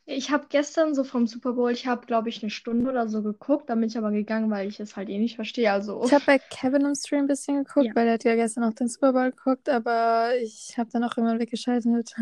[0.06, 3.24] Ich habe gestern so vom Super Bowl, ich habe, glaube ich, eine Stunde oder so
[3.24, 5.72] geguckt, dann bin ich aber gegangen, weil ich es halt eh nicht verstehe.
[5.72, 7.96] Also, Ich habe bei Kevin im Stream ein bisschen geguckt, Ja.
[7.96, 11.17] weil er hat ja gestern auch den Super Bowl geguckt, aber ich habe dann auch
[11.17, 12.13] irgendwann weggeschaltet.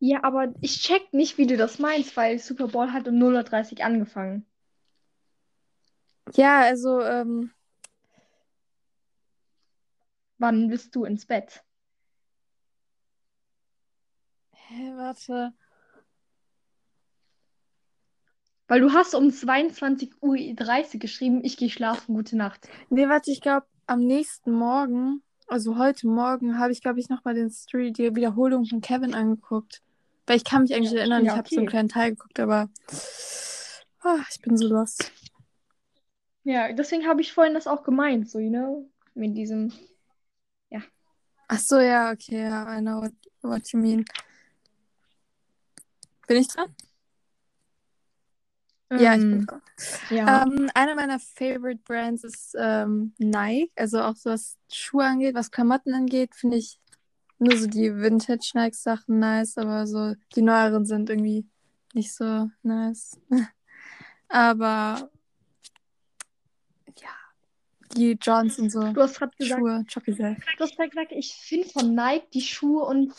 [0.00, 3.78] Ja, aber ich check nicht, wie du das meinst, weil Super Bowl hat um 0.30
[3.78, 4.46] Uhr angefangen.
[6.34, 7.50] Ja, also, ähm,
[10.38, 11.62] Wann bist du ins Bett?
[14.70, 15.52] hä, warte.
[18.68, 22.68] Weil du hast um 22.30 Uhr geschrieben, ich gehe schlafen, gute Nacht.
[22.88, 27.34] Nee, warte, ich glaube, am nächsten Morgen, also heute Morgen, habe ich, glaube ich, nochmal
[27.34, 29.82] den Stream, die Wiederholung von Kevin angeguckt.
[30.30, 32.68] Weil ich kann mich eigentlich erinnern, Ja, ich habe so einen kleinen Teil geguckt, aber
[34.02, 35.10] ah, ich bin so lost.
[36.44, 39.72] Ja, deswegen habe ich vorhin das auch gemeint, so, you know, mit diesem.
[41.48, 43.12] Ach so, ja, okay, ja, I know what,
[43.42, 44.04] what you mean.
[46.28, 46.72] Bin ich dran?
[48.88, 49.62] Ja, ich bin Ähm, dran.
[50.10, 50.42] ja.
[50.44, 53.72] Ähm, einer meiner Favorite Brands ist ähm, Nike.
[53.74, 56.79] Also auch so was Schuhe angeht, was Klamotten angeht, finde ich
[57.40, 61.46] nur so die Vintage Nike Sachen nice, aber so die neueren sind irgendwie
[61.94, 63.18] nicht so nice.
[64.28, 65.10] aber
[66.98, 67.10] ja,
[67.96, 71.68] die Johns und so Du hast gerade gesagt, Schuhe, du hast gerade gesagt, ich finde
[71.68, 73.12] von Nike die Schuhe und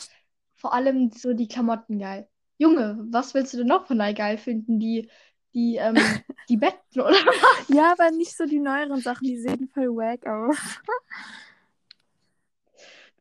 [0.54, 2.28] vor allem so die Klamotten geil.
[2.58, 4.78] Junge, was willst du denn noch von Nike geil finden?
[4.78, 5.10] Die,
[5.52, 5.96] die, ähm,
[6.48, 7.68] die Betten oder was?
[7.68, 10.56] Ja, aber nicht so die neueren Sachen, die sehen voll wack aus.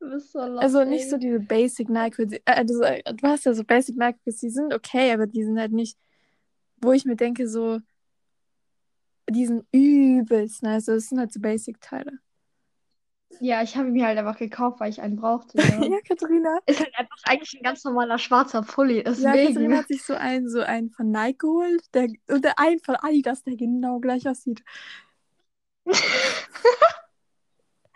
[0.02, 2.24] So Also nicht so diese Basic Nike.
[2.24, 5.60] Äh, also, äh, du hast ja so Basic Nike, die sind okay, aber die sind
[5.60, 5.98] halt nicht,
[6.78, 7.80] wo ich mir denke, so,
[9.30, 10.86] die sind übelst nice.
[10.86, 12.14] Das sind halt so Basic-Teile.
[13.40, 15.58] Ja, ich habe ihn mir halt einfach gekauft, weil ich einen brauchte.
[15.58, 15.64] Ja.
[15.92, 16.58] Ja, Katharina.
[16.66, 19.54] Ist halt einfach eigentlich ein ganz normaler schwarzer Pulli, Ja, deswegen.
[19.54, 22.96] Katharina hat sich so einen, so einen von Nike geholt der, und der einen von
[22.96, 24.64] Adidas, der genau gleich aussieht.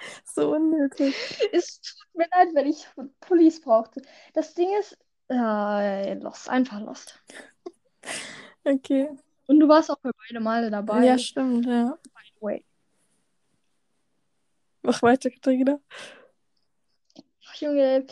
[0.26, 1.16] so unnötig.
[1.52, 2.88] Es tut mir leid, wenn ich
[3.22, 4.02] Pullis brauchte.
[4.34, 4.98] Das Ding ist,
[5.30, 7.22] äh, lost, einfach lost.
[8.64, 9.10] Okay.
[9.48, 11.06] Und du warst auch bei beide Male dabei.
[11.06, 11.98] Ja, stimmt, ja.
[12.42, 12.66] Wait.
[14.82, 15.80] Mach weiter, Katharina.
[17.48, 18.06] Ach, Junge,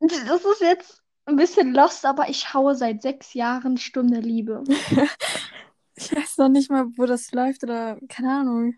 [0.00, 4.64] das ist jetzt ein bisschen lost, aber ich schaue seit sechs Jahren Stunde Liebe.
[5.96, 8.74] Ich weiß noch nicht mal, wo das läuft oder keine Ahnung.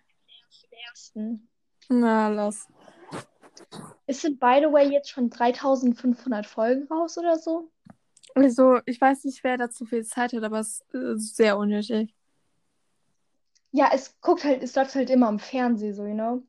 [0.89, 1.49] Ersten.
[1.89, 2.67] Na, los.
[4.07, 7.71] Es sind, by the way, jetzt schon 3500 Folgen raus oder so.
[8.35, 12.15] Also, ich weiß nicht, wer da zu viel Zeit hat, aber es ist sehr unnötig.
[13.73, 16.43] Ja, es guckt halt, es läuft halt immer am Fernsehen, so, you know?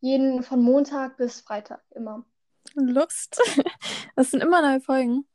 [0.00, 2.24] Jeden von Montag bis Freitag, immer.
[2.74, 3.40] Lust.
[4.16, 5.26] Das sind immer neue Folgen.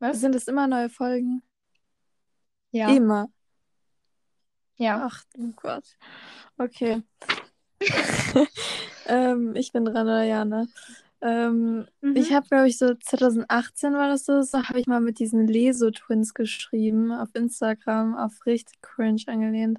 [0.00, 0.20] Was?
[0.20, 1.42] Sind es immer neue Folgen?
[2.72, 2.88] Ja.
[2.92, 3.28] Immer.
[4.76, 5.08] Ja.
[5.10, 5.84] Ach du Gott.
[6.58, 7.02] Okay.
[9.06, 10.66] ähm, ich bin dran, oder Jana?
[11.20, 12.16] Ähm, Mhm.
[12.16, 15.46] Ich habe, glaube ich, so 2018 war das so, so habe ich mal mit diesen
[15.46, 19.78] Leso-Twins geschrieben auf Instagram, auf richtig cringe angelehnt.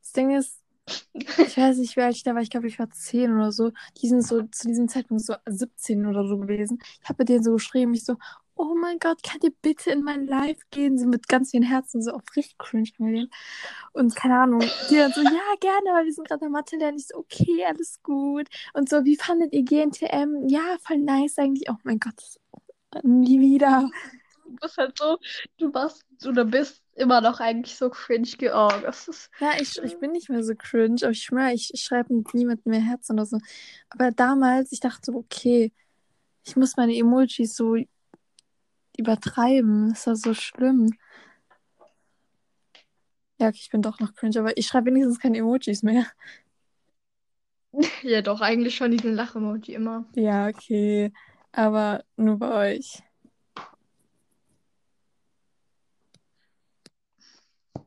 [0.00, 0.60] Das Ding ist,
[1.14, 3.72] ich weiß nicht, wie alt ich da war, ich glaube, ich war 10 oder so.
[4.00, 6.78] Die sind so zu diesem Zeitpunkt so 17 oder so gewesen.
[7.02, 8.16] Ich habe mit denen so geschrieben, ich so,
[8.56, 10.98] oh mein Gott, könnt ihr bitte in mein Live gehen?
[10.98, 13.32] So mit ganz vielen Herzen, so auf richtig cringe angelehnt.
[13.92, 16.98] Und keine Ahnung, die dann so, ja, gerne, weil wir sind gerade am Mathe lernen.
[16.98, 18.48] Ich so, okay, alles gut.
[18.74, 20.48] Und so, wie fandet ihr GNTM?
[20.48, 21.68] Ja, voll nice eigentlich.
[21.70, 22.22] Oh mein Gott,
[23.02, 23.88] nie wieder.
[24.46, 25.18] Du bist halt so,
[25.58, 28.28] du warst oder bist immer noch eigentlich so cringe.
[28.38, 29.30] ge- Oh, das ist.
[29.40, 32.32] Ja, ich, ich bin nicht mehr so cringe, aber ich schwöre, ich, ich schreibe mit
[32.34, 33.38] niemandem mehr Herz oder so.
[33.90, 35.72] Aber damals, ich dachte so, okay,
[36.44, 37.76] ich muss meine Emojis so
[38.96, 39.90] übertreiben.
[39.90, 40.90] Das war so schlimm.
[43.40, 46.06] Ja, okay, ich bin doch noch cringe, aber ich schreibe wenigstens keine Emojis mehr.
[48.02, 50.06] Ja, doch, eigentlich schon diesen Lach-Emoji immer.
[50.14, 51.12] Ja, okay.
[51.50, 53.02] Aber nur bei euch.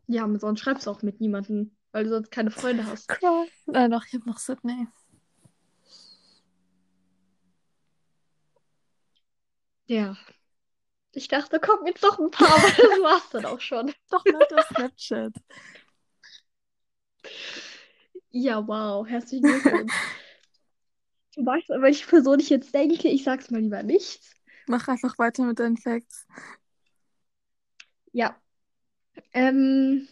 [0.08, 3.08] Ja, aber sonst schreibst du auch mit niemandem, weil du sonst keine Freunde hast.
[3.08, 3.50] Cry.
[3.74, 4.88] Äh, doch, ich habe noch Sydney.
[9.88, 10.18] Ja.
[11.18, 13.92] Ich dachte, da kommen jetzt noch ein paar, aber das war's dann auch schon.
[14.12, 15.34] Doch, nicht auf Snapchat.
[18.30, 19.94] Ja, wow, herzlichen Glückwunsch.
[21.36, 24.22] Du weißt, an welche Person ich jetzt denke, ich sag's mal lieber nicht.
[24.68, 26.28] Mach einfach weiter mit deinen Facts.
[28.12, 28.40] Ja.
[29.34, 30.08] Ähm,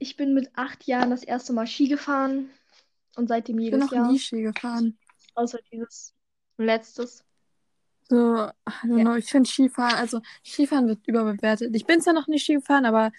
[0.00, 2.50] ich bin mit acht Jahren das erste Mal Ski gefahren
[3.14, 4.10] und seitdem Ich bin jedes noch Jahr.
[4.10, 4.98] nie Ski gefahren.
[5.36, 6.14] Außer dieses
[6.56, 7.24] letztes.
[8.10, 9.04] So, I don't Ja.
[9.04, 11.74] know, ich finde Skifahren, also Skifahren wird überbewertet.
[11.76, 13.12] Ich bin zwar noch nicht Ski gefahren, aber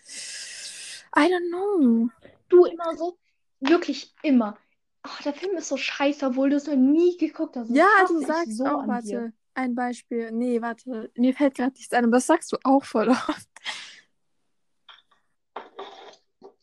[1.15, 2.09] I don't know.
[2.49, 3.17] Du immer so,
[3.59, 4.57] wirklich immer.
[5.03, 7.69] Ach, der Film ist so scheiße, obwohl du es noch nie geguckt hast.
[7.69, 9.33] Ja, du sagst so auch, warte, dir.
[9.53, 10.31] ein Beispiel.
[10.31, 13.47] Nee, warte, mir fällt gerade nichts ein, aber das sagst du auch voll oft.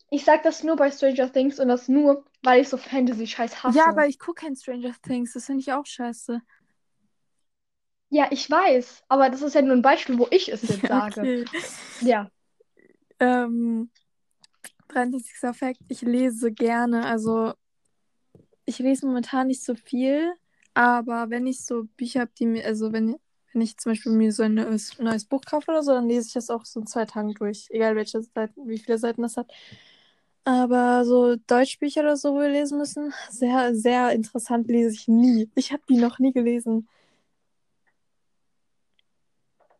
[0.09, 3.77] Ich sag das nur bei Stranger Things und das nur, weil ich so Fantasy-Scheiß hasse.
[3.77, 6.41] Ja, aber ich gucke kein Stranger Things, das finde ich auch scheiße.
[8.09, 11.21] Ja, ich weiß, aber das ist ja nur ein Beispiel, wo ich es jetzt sage.
[11.21, 11.45] Okay.
[12.01, 12.29] Ja.
[13.19, 13.89] Ähm,
[14.89, 15.33] 33.
[15.53, 17.53] Fakt, ich lese gerne, also
[18.65, 20.33] ich lese momentan nicht so viel,
[20.73, 23.15] aber wenn ich so Bücher habe, die mir, also wenn,
[23.53, 26.27] wenn ich zum Beispiel mir so ein neues, neues Buch kaufe oder so, dann lese
[26.27, 29.37] ich das auch so in zwei Tagen durch, egal welche Seiten, wie viele Seiten das
[29.37, 29.51] hat.
[30.43, 35.49] Aber so Deutschbücher oder so, wo wir lesen müssen, sehr, sehr interessant lese ich nie.
[35.55, 36.87] Ich habe die noch nie gelesen.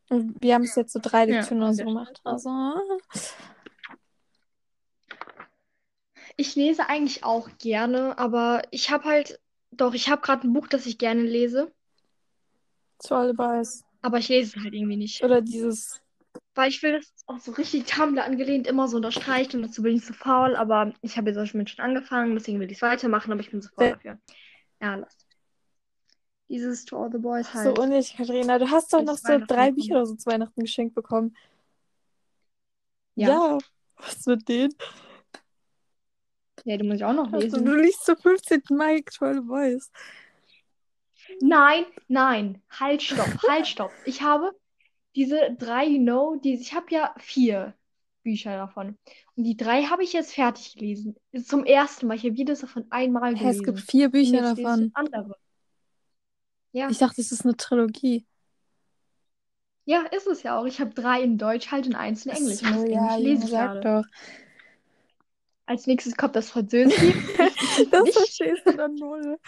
[0.10, 2.22] Und wir haben es jetzt so drei Ja, Lektüren oder so gemacht.
[2.24, 2.50] Also,
[6.38, 9.40] Ich lese eigentlich auch gerne, aber ich habe halt,
[9.72, 11.72] doch, ich habe gerade ein Buch, das ich gerne lese,
[13.00, 13.84] zu Alibis.
[14.02, 15.24] aber ich lese es halt irgendwie nicht.
[15.24, 16.02] Oder dieses.
[16.54, 19.96] Weil ich will das auch so richtig Tumblr angelehnt immer so unterstreichen und dazu bin
[19.96, 22.78] ich zu faul, aber ich habe jetzt auch schon mit schon angefangen, deswegen will ich
[22.78, 24.20] es weitermachen, aber ich bin zu faul dafür.
[24.82, 25.27] Ja, lass.
[26.50, 27.80] Dieses To All the Boys So halt.
[27.80, 28.58] unnötig, Katharina.
[28.60, 29.72] Du hast doch noch so drei.
[29.72, 31.36] Bücher oder so zu Weihnachten geschenkt bekommen.
[33.16, 33.30] Ja.
[33.30, 33.58] Ja.
[33.98, 34.74] Was mit denen?
[36.66, 37.66] Ja, die muss ich auch noch Also, lesen.
[37.66, 38.62] du liest zum 15.
[38.72, 39.90] Mal Troll Boys.
[41.42, 43.92] Nein, nein, halt, stopp, halt, stopp.
[44.06, 44.52] Ich habe
[45.16, 47.74] diese drei, you know, die, ich habe ja vier
[48.24, 48.98] Bücher davon.
[49.36, 51.16] Und die drei habe ich jetzt fertig gelesen.
[51.46, 52.16] Zum ersten Mal.
[52.16, 53.88] Ich habe jedes davon einmal Hä, es gibt gelesen.
[53.90, 54.92] vier Und Bücher ich davon.
[54.94, 55.36] andere.
[56.78, 56.90] Ja.
[56.92, 58.28] Ich dachte, es ist eine Trilogie.
[59.86, 60.66] Ja, ist es ja auch.
[60.66, 62.60] Ich habe drei in Deutsch halt und eins in Englisch.
[62.60, 64.06] Das So, ja, Englisch lese ich sag doch.
[65.66, 67.14] Als nächstes kommt das Französische.
[67.92, 68.14] Das Nicht?
[68.14, 69.40] verstehst du dann null.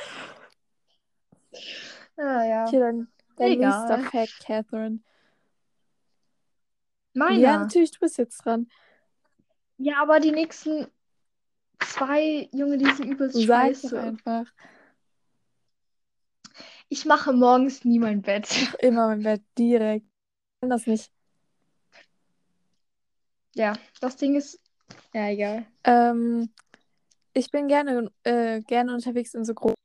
[2.18, 2.66] Ah, ja.
[2.66, 3.08] Okay, dann
[3.38, 4.00] Egal.
[4.00, 5.00] nächster Fact, Catherine.
[7.14, 7.40] Meiner.
[7.40, 8.72] Ja, natürlich, du bist jetzt dran.
[9.78, 10.88] Ja, aber die nächsten
[11.80, 14.00] zwei, Junge, die sind übelst doch scheiße.
[14.00, 14.46] einfach.
[16.90, 18.50] Ich mache morgens nie mein Bett.
[18.82, 20.06] Immer mein Bett direkt.
[20.06, 21.12] Ich kann das nicht.
[23.54, 24.60] Ja, das Ding ist.
[25.14, 25.66] Ja, egal.
[25.84, 26.50] Ähm,
[27.34, 29.76] ich bin gerne, äh, gerne unterwegs in so großen.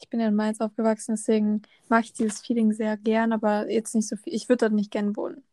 [0.00, 3.94] Ich bin ja in Mainz aufgewachsen, deswegen mag ich dieses Feeling sehr gern, aber jetzt
[3.94, 4.34] nicht so viel.
[4.34, 5.44] Ich würde dort nicht gern wohnen.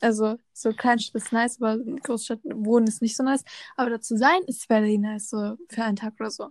[0.00, 3.44] Also, so Kleinstadt ist nice, aber in Großstadt wohnen ist nicht so nice.
[3.76, 6.50] Aber dazu sein ist very nice, so für einen Tag oder so.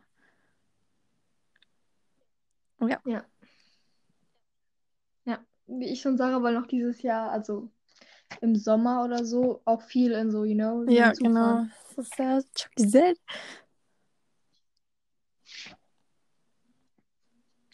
[2.82, 3.00] Ja.
[3.06, 3.26] Ja.
[5.68, 7.70] Wie ich und Sarah wollen auch dieses Jahr, also
[8.42, 11.66] im Sommer oder so, auch viel in so, you know, Ja, genau.
[11.96, 13.16] Das ist ja Chocolate.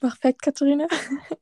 [0.02, 0.88] Mach weg, Katharina.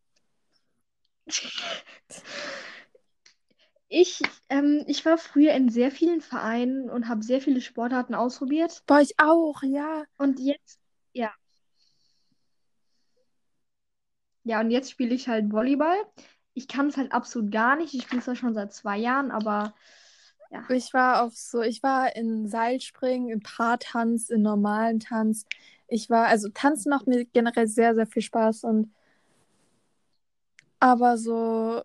[3.94, 8.84] Ich, ähm, ich war früher in sehr vielen Vereinen und habe sehr viele Sportarten ausprobiert.
[8.88, 10.06] Boah, ich auch, ja.
[10.18, 10.80] Und jetzt,
[11.12, 11.34] ja.
[14.46, 15.98] Ja, und jetzt spiele ich halt Volleyball.
[16.54, 17.94] Ich kann es halt absolut gar nicht.
[17.94, 19.74] Ich spiele es ja schon seit zwei Jahren, aber
[20.52, 20.70] ja.
[20.70, 25.46] Ich war auch so, ich war in Seilspringen, in Paartanz, in normalen Tanz.
[25.88, 28.94] Ich war, also Tanzen macht mir generell sehr, sehr viel Spaß und
[30.80, 31.82] aber so,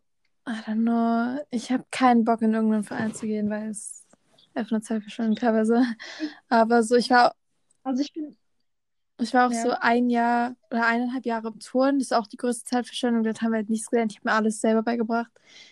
[0.49, 4.07] I don't know, ich habe keinen Bock in irgendeinen Verein zu gehen, weil es
[4.55, 5.85] einfach eine Zeitverschwendung teilweise.
[6.49, 7.35] Aber so, ich war,
[7.85, 8.37] Also ich bin,
[9.19, 9.63] ich war auch Ja.
[9.63, 11.99] so ein Jahr oder eineinhalb Jahre im Touren.
[11.99, 13.23] Das ist auch die größte Zeitverschwendung.
[13.25, 14.13] Dort haben wir halt nichts gelernt.
[14.13, 15.31] Ich habe mir alles selber beigebracht.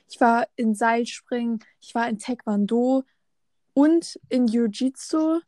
[0.09, 3.05] Ich war in Seilspringen, ich war in Taekwondo
[3.75, 5.41] und in Jiu-Jitsu.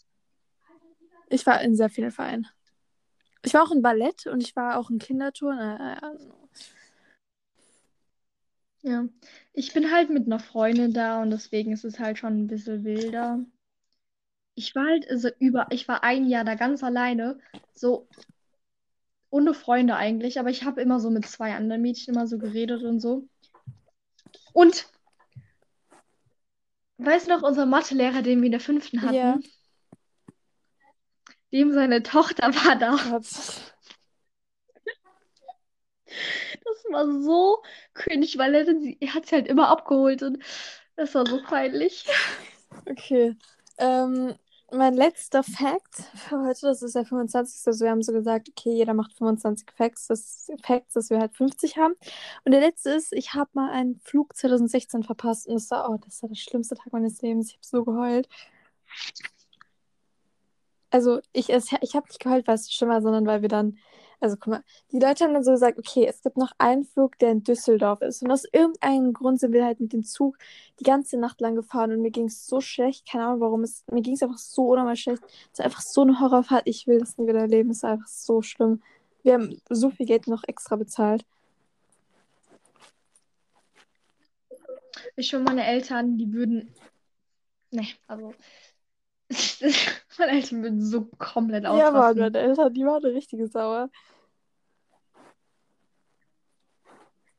[1.29, 2.47] Ich war in sehr vielen Vereinen.
[3.43, 5.59] Ich war auch in Ballett und ich war auch in Kindertouren.
[5.59, 6.19] Äh, äh,
[8.83, 9.05] ja.
[9.53, 12.85] Ich bin halt mit einer Freundin da und deswegen ist es halt schon ein bisschen
[12.85, 13.41] wilder.
[14.57, 17.39] Ich war halt also über, ich war ein Jahr da ganz alleine,
[17.75, 18.09] so
[19.31, 22.83] ohne Freunde eigentlich, aber ich habe immer so mit zwei anderen Mädchen immer so geredet
[22.83, 23.29] und so.
[24.55, 24.89] Und
[26.97, 29.39] weißt du noch, unser Mathelehrer, den wir in der fünften hatten, Ja.
[31.53, 32.97] dem seine Tochter war da.
[33.11, 33.27] Gott.
[36.65, 38.67] Das war so cringe, weil er,
[39.01, 40.43] er hat sie halt immer abgeholt und
[40.97, 42.07] das war so peinlich.
[42.87, 43.37] Okay.
[43.79, 44.35] Ähm,
[44.77, 47.67] mein letzter Fact für heute, das ist der 25.
[47.67, 51.35] Also wir haben so gesagt, okay, jeder macht 25 Facts, das Facts, dass wir halt
[51.35, 51.95] 50 haben.
[52.45, 55.99] Und der letzte ist, ich habe mal einen Flug 2016 verpasst und das war, oh,
[56.05, 57.49] das war der schlimmste Tag meines Lebens.
[57.51, 58.29] Ich habe so geheult.
[60.91, 63.79] Also ich, ich habe nicht geheult, weil es so schlimm war, sondern weil wir dann,
[64.21, 67.19] also guck mal, die Leute haben dann so gesagt, okay, es gibt noch einen Flug,
[67.19, 68.23] der in Düsseldorf ist.
[68.23, 70.39] Und aus irgendeinem Grund sind wir halt mit dem Zug
[70.81, 73.85] die ganze Nacht lang gefahren und mir ging es so schlecht, keine Ahnung warum, es,
[73.91, 75.23] mir ging es einfach so unnormal schlecht.
[75.53, 78.09] Es war einfach so eine Horrorfahrt, ich will das nie wieder erleben, es war einfach
[78.09, 78.83] so schlimm.
[79.23, 81.25] Wir haben so viel Geld noch extra bezahlt.
[85.17, 86.73] Ich schon meine Eltern, die würden.
[87.71, 88.35] Ne, also.
[90.19, 92.19] meine Eltern würden so komplett Ja, Mann, ausrasten.
[92.23, 93.91] meine Eltern, die waren eine richtige Sauer.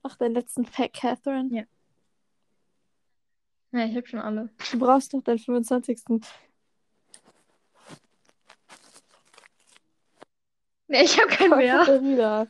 [0.04, 1.50] Ach, deinen letzten Fact, Catherine.
[1.56, 1.64] Ja.
[3.80, 4.50] Ja, ich hab schon alle.
[4.72, 6.00] Du brauchst noch deinen 25.
[10.88, 11.80] Ne, ich hab keinen mehr.
[11.80, 12.48] Katharina.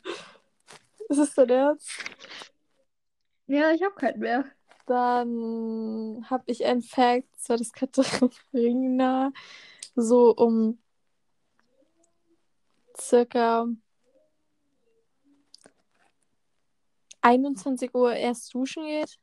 [1.10, 1.90] Ist es dein Ernst?
[3.48, 4.46] Ja, ich hab keinen mehr.
[4.88, 9.34] Dann habe ich ein Fact, zwar das Katharina
[9.96, 10.80] so um
[12.98, 13.68] circa
[17.22, 19.20] 21 Uhr erst duschen geht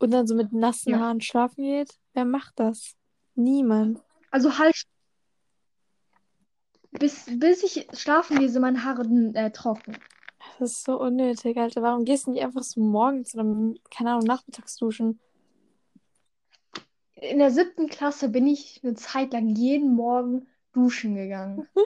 [0.00, 0.98] und dann so mit nassen Ja.
[0.98, 1.96] Haaren schlafen geht.
[2.12, 2.96] Wer macht das?
[3.36, 4.02] Niemand.
[4.32, 4.82] Also halt.
[6.90, 9.96] Bis, bis ich schlafen gehe, sind meine Haare äh, trocken.
[10.62, 11.82] Das ist so unnötig, Alter.
[11.82, 13.44] Warum gehst du nicht einfach so morgens oder,
[13.90, 15.18] keine Ahnung, nachmittags duschen?
[17.16, 21.66] In der siebten Klasse bin ich eine Zeit lang jeden Morgen duschen gegangen.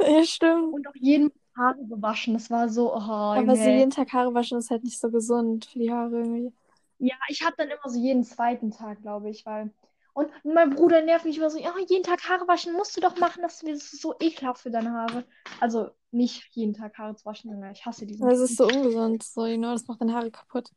[0.00, 0.74] Ja, stimmt.
[0.74, 2.34] Und auch jeden Morgen Haare gewaschen.
[2.34, 5.66] Das war so, oh, Aber so jeden Tag Haare waschen ist halt nicht so gesund
[5.66, 6.52] für die Haare irgendwie.
[6.98, 9.70] Ja, ich habe dann immer so jeden zweiten Tag, glaube ich, weil.
[10.14, 13.16] Und mein Bruder nervt mich immer so, ja, jeden Tag Haare waschen musst du doch
[13.16, 15.24] machen, das ist so ekelhaft für deine Haare.
[15.60, 19.22] Also nicht jeden Tag Haare zu waschen, Junge, ich hasse diesen Das ist so ungesund,
[19.22, 20.70] so, you know, das macht deine Haare kaputt.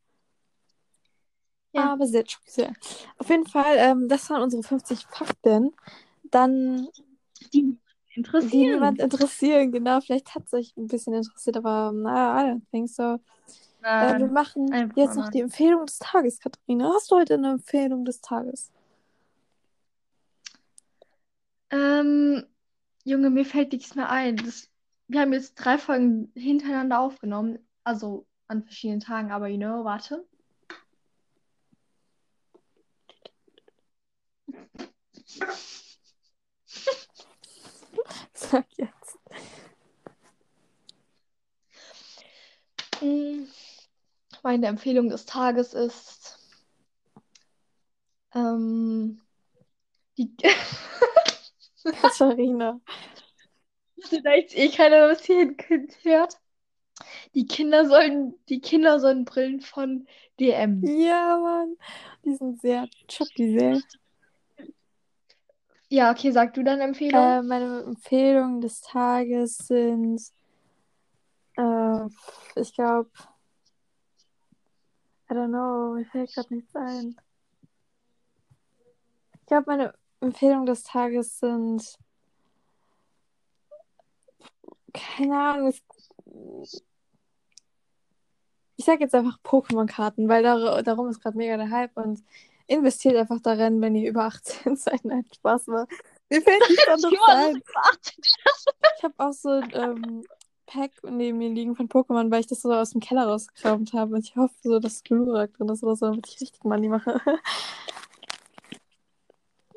[1.74, 1.92] Ja.
[1.92, 2.74] Aber sehr sehr.
[3.18, 5.74] Auf jeden Fall, ähm, das waren unsere 50 Fakten.
[6.32, 6.88] Dann,
[7.54, 7.78] Die die
[8.16, 8.72] interessieren.
[8.72, 12.90] niemand interessieren, genau, vielleicht hat es euch ein bisschen interessiert, aber naja, I don't think
[12.90, 13.20] so.
[13.84, 16.92] Äh, wir machen jetzt noch die Empfehlung des Tages, Katharina.
[16.96, 18.72] Hast du heute eine Empfehlung des Tages?
[21.76, 22.46] Ähm,
[23.04, 24.38] Junge, mir fällt nichts mehr ein.
[24.38, 24.70] Das,
[25.08, 27.60] wir haben jetzt drei Folgen hintereinander aufgenommen.
[27.84, 30.26] Also an verschiedenen Tagen, aber you know, warte.
[38.34, 39.18] Sag jetzt.
[43.02, 43.46] Mm,
[44.44, 46.38] Meine Empfehlung des Tages ist
[48.34, 49.22] ähm,
[50.18, 50.36] die
[52.02, 52.80] Katharina.
[54.00, 55.56] Vielleicht eh keiner was hier
[56.04, 56.40] hört.
[57.34, 60.08] Die Kinder sollen, die Kinder sollen Brillen von
[60.40, 60.82] DM.
[60.84, 61.76] Ja, Mann.
[62.24, 63.82] Die sind sehr choppy, sehr.
[65.90, 67.22] Ja, okay, sag du deine Empfehlung.
[67.22, 70.22] Äh, meine Empfehlungen des Tages sind,
[71.58, 72.06] äh,
[72.56, 73.10] ich glaube,
[75.30, 77.16] I don't know, mir fällt gerade nichts ein.
[79.40, 81.98] Ich glaube, meine Empfehlungen des Tages sind,
[84.94, 85.82] keine Ahnung, es,
[88.78, 92.24] ich sag jetzt einfach Pokémon-Karten, weil dar darum ist gerade mega der Hype und
[92.68, 95.06] investiert einfach darin, wenn ihr über 18 seid.
[95.06, 95.88] Nein, Spaß war.
[96.30, 97.62] Mir fällt nichts anderes ein.
[98.98, 100.24] Ich habe auch so ein ähm,
[100.66, 104.16] Pack neben mir liegen von Pokémon, weil ich das so aus dem Keller rausgekramt habe.
[104.16, 107.22] Und ich hoffe so, dass Glurak drin ist oder so, damit ich richtig Money mache.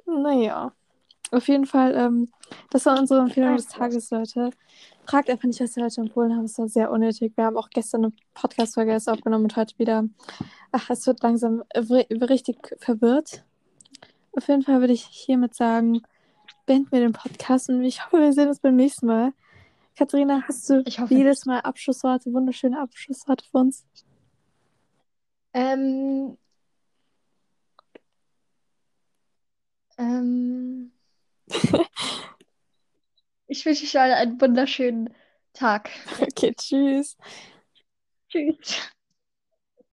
[0.09, 0.73] naja.
[1.31, 2.29] Auf jeden Fall, ähm,
[2.71, 4.51] das war unsere Empfehlung des Tages, Leute.
[5.05, 6.45] Fragt einfach nicht, was wir heute empfohlen haben.
[6.45, 7.37] Es war sehr unnötig.
[7.37, 10.05] Wir haben auch gestern eine Podcast-Folge erst aufgenommen und heute wieder.
[10.73, 13.45] Ach, es wird langsam richtig verwirrt.
[14.33, 16.01] Auf jeden Fall würde ich hiermit sagen,
[16.65, 19.33] beenden wir den Podcast und ich hoffe, wir sehen uns beim nächsten Mal.
[19.97, 23.85] Katharina, hast du jedes Mal Abschlussworte, wunderschöne Abschlussworte für uns?
[25.53, 26.39] Ähm,
[29.99, 30.93] ähm,
[33.47, 35.15] ich wünsche euch allen einen wunderschönen
[35.53, 35.91] Tag.
[36.21, 37.17] Okay, tschüss.
[38.29, 38.91] Tschüss.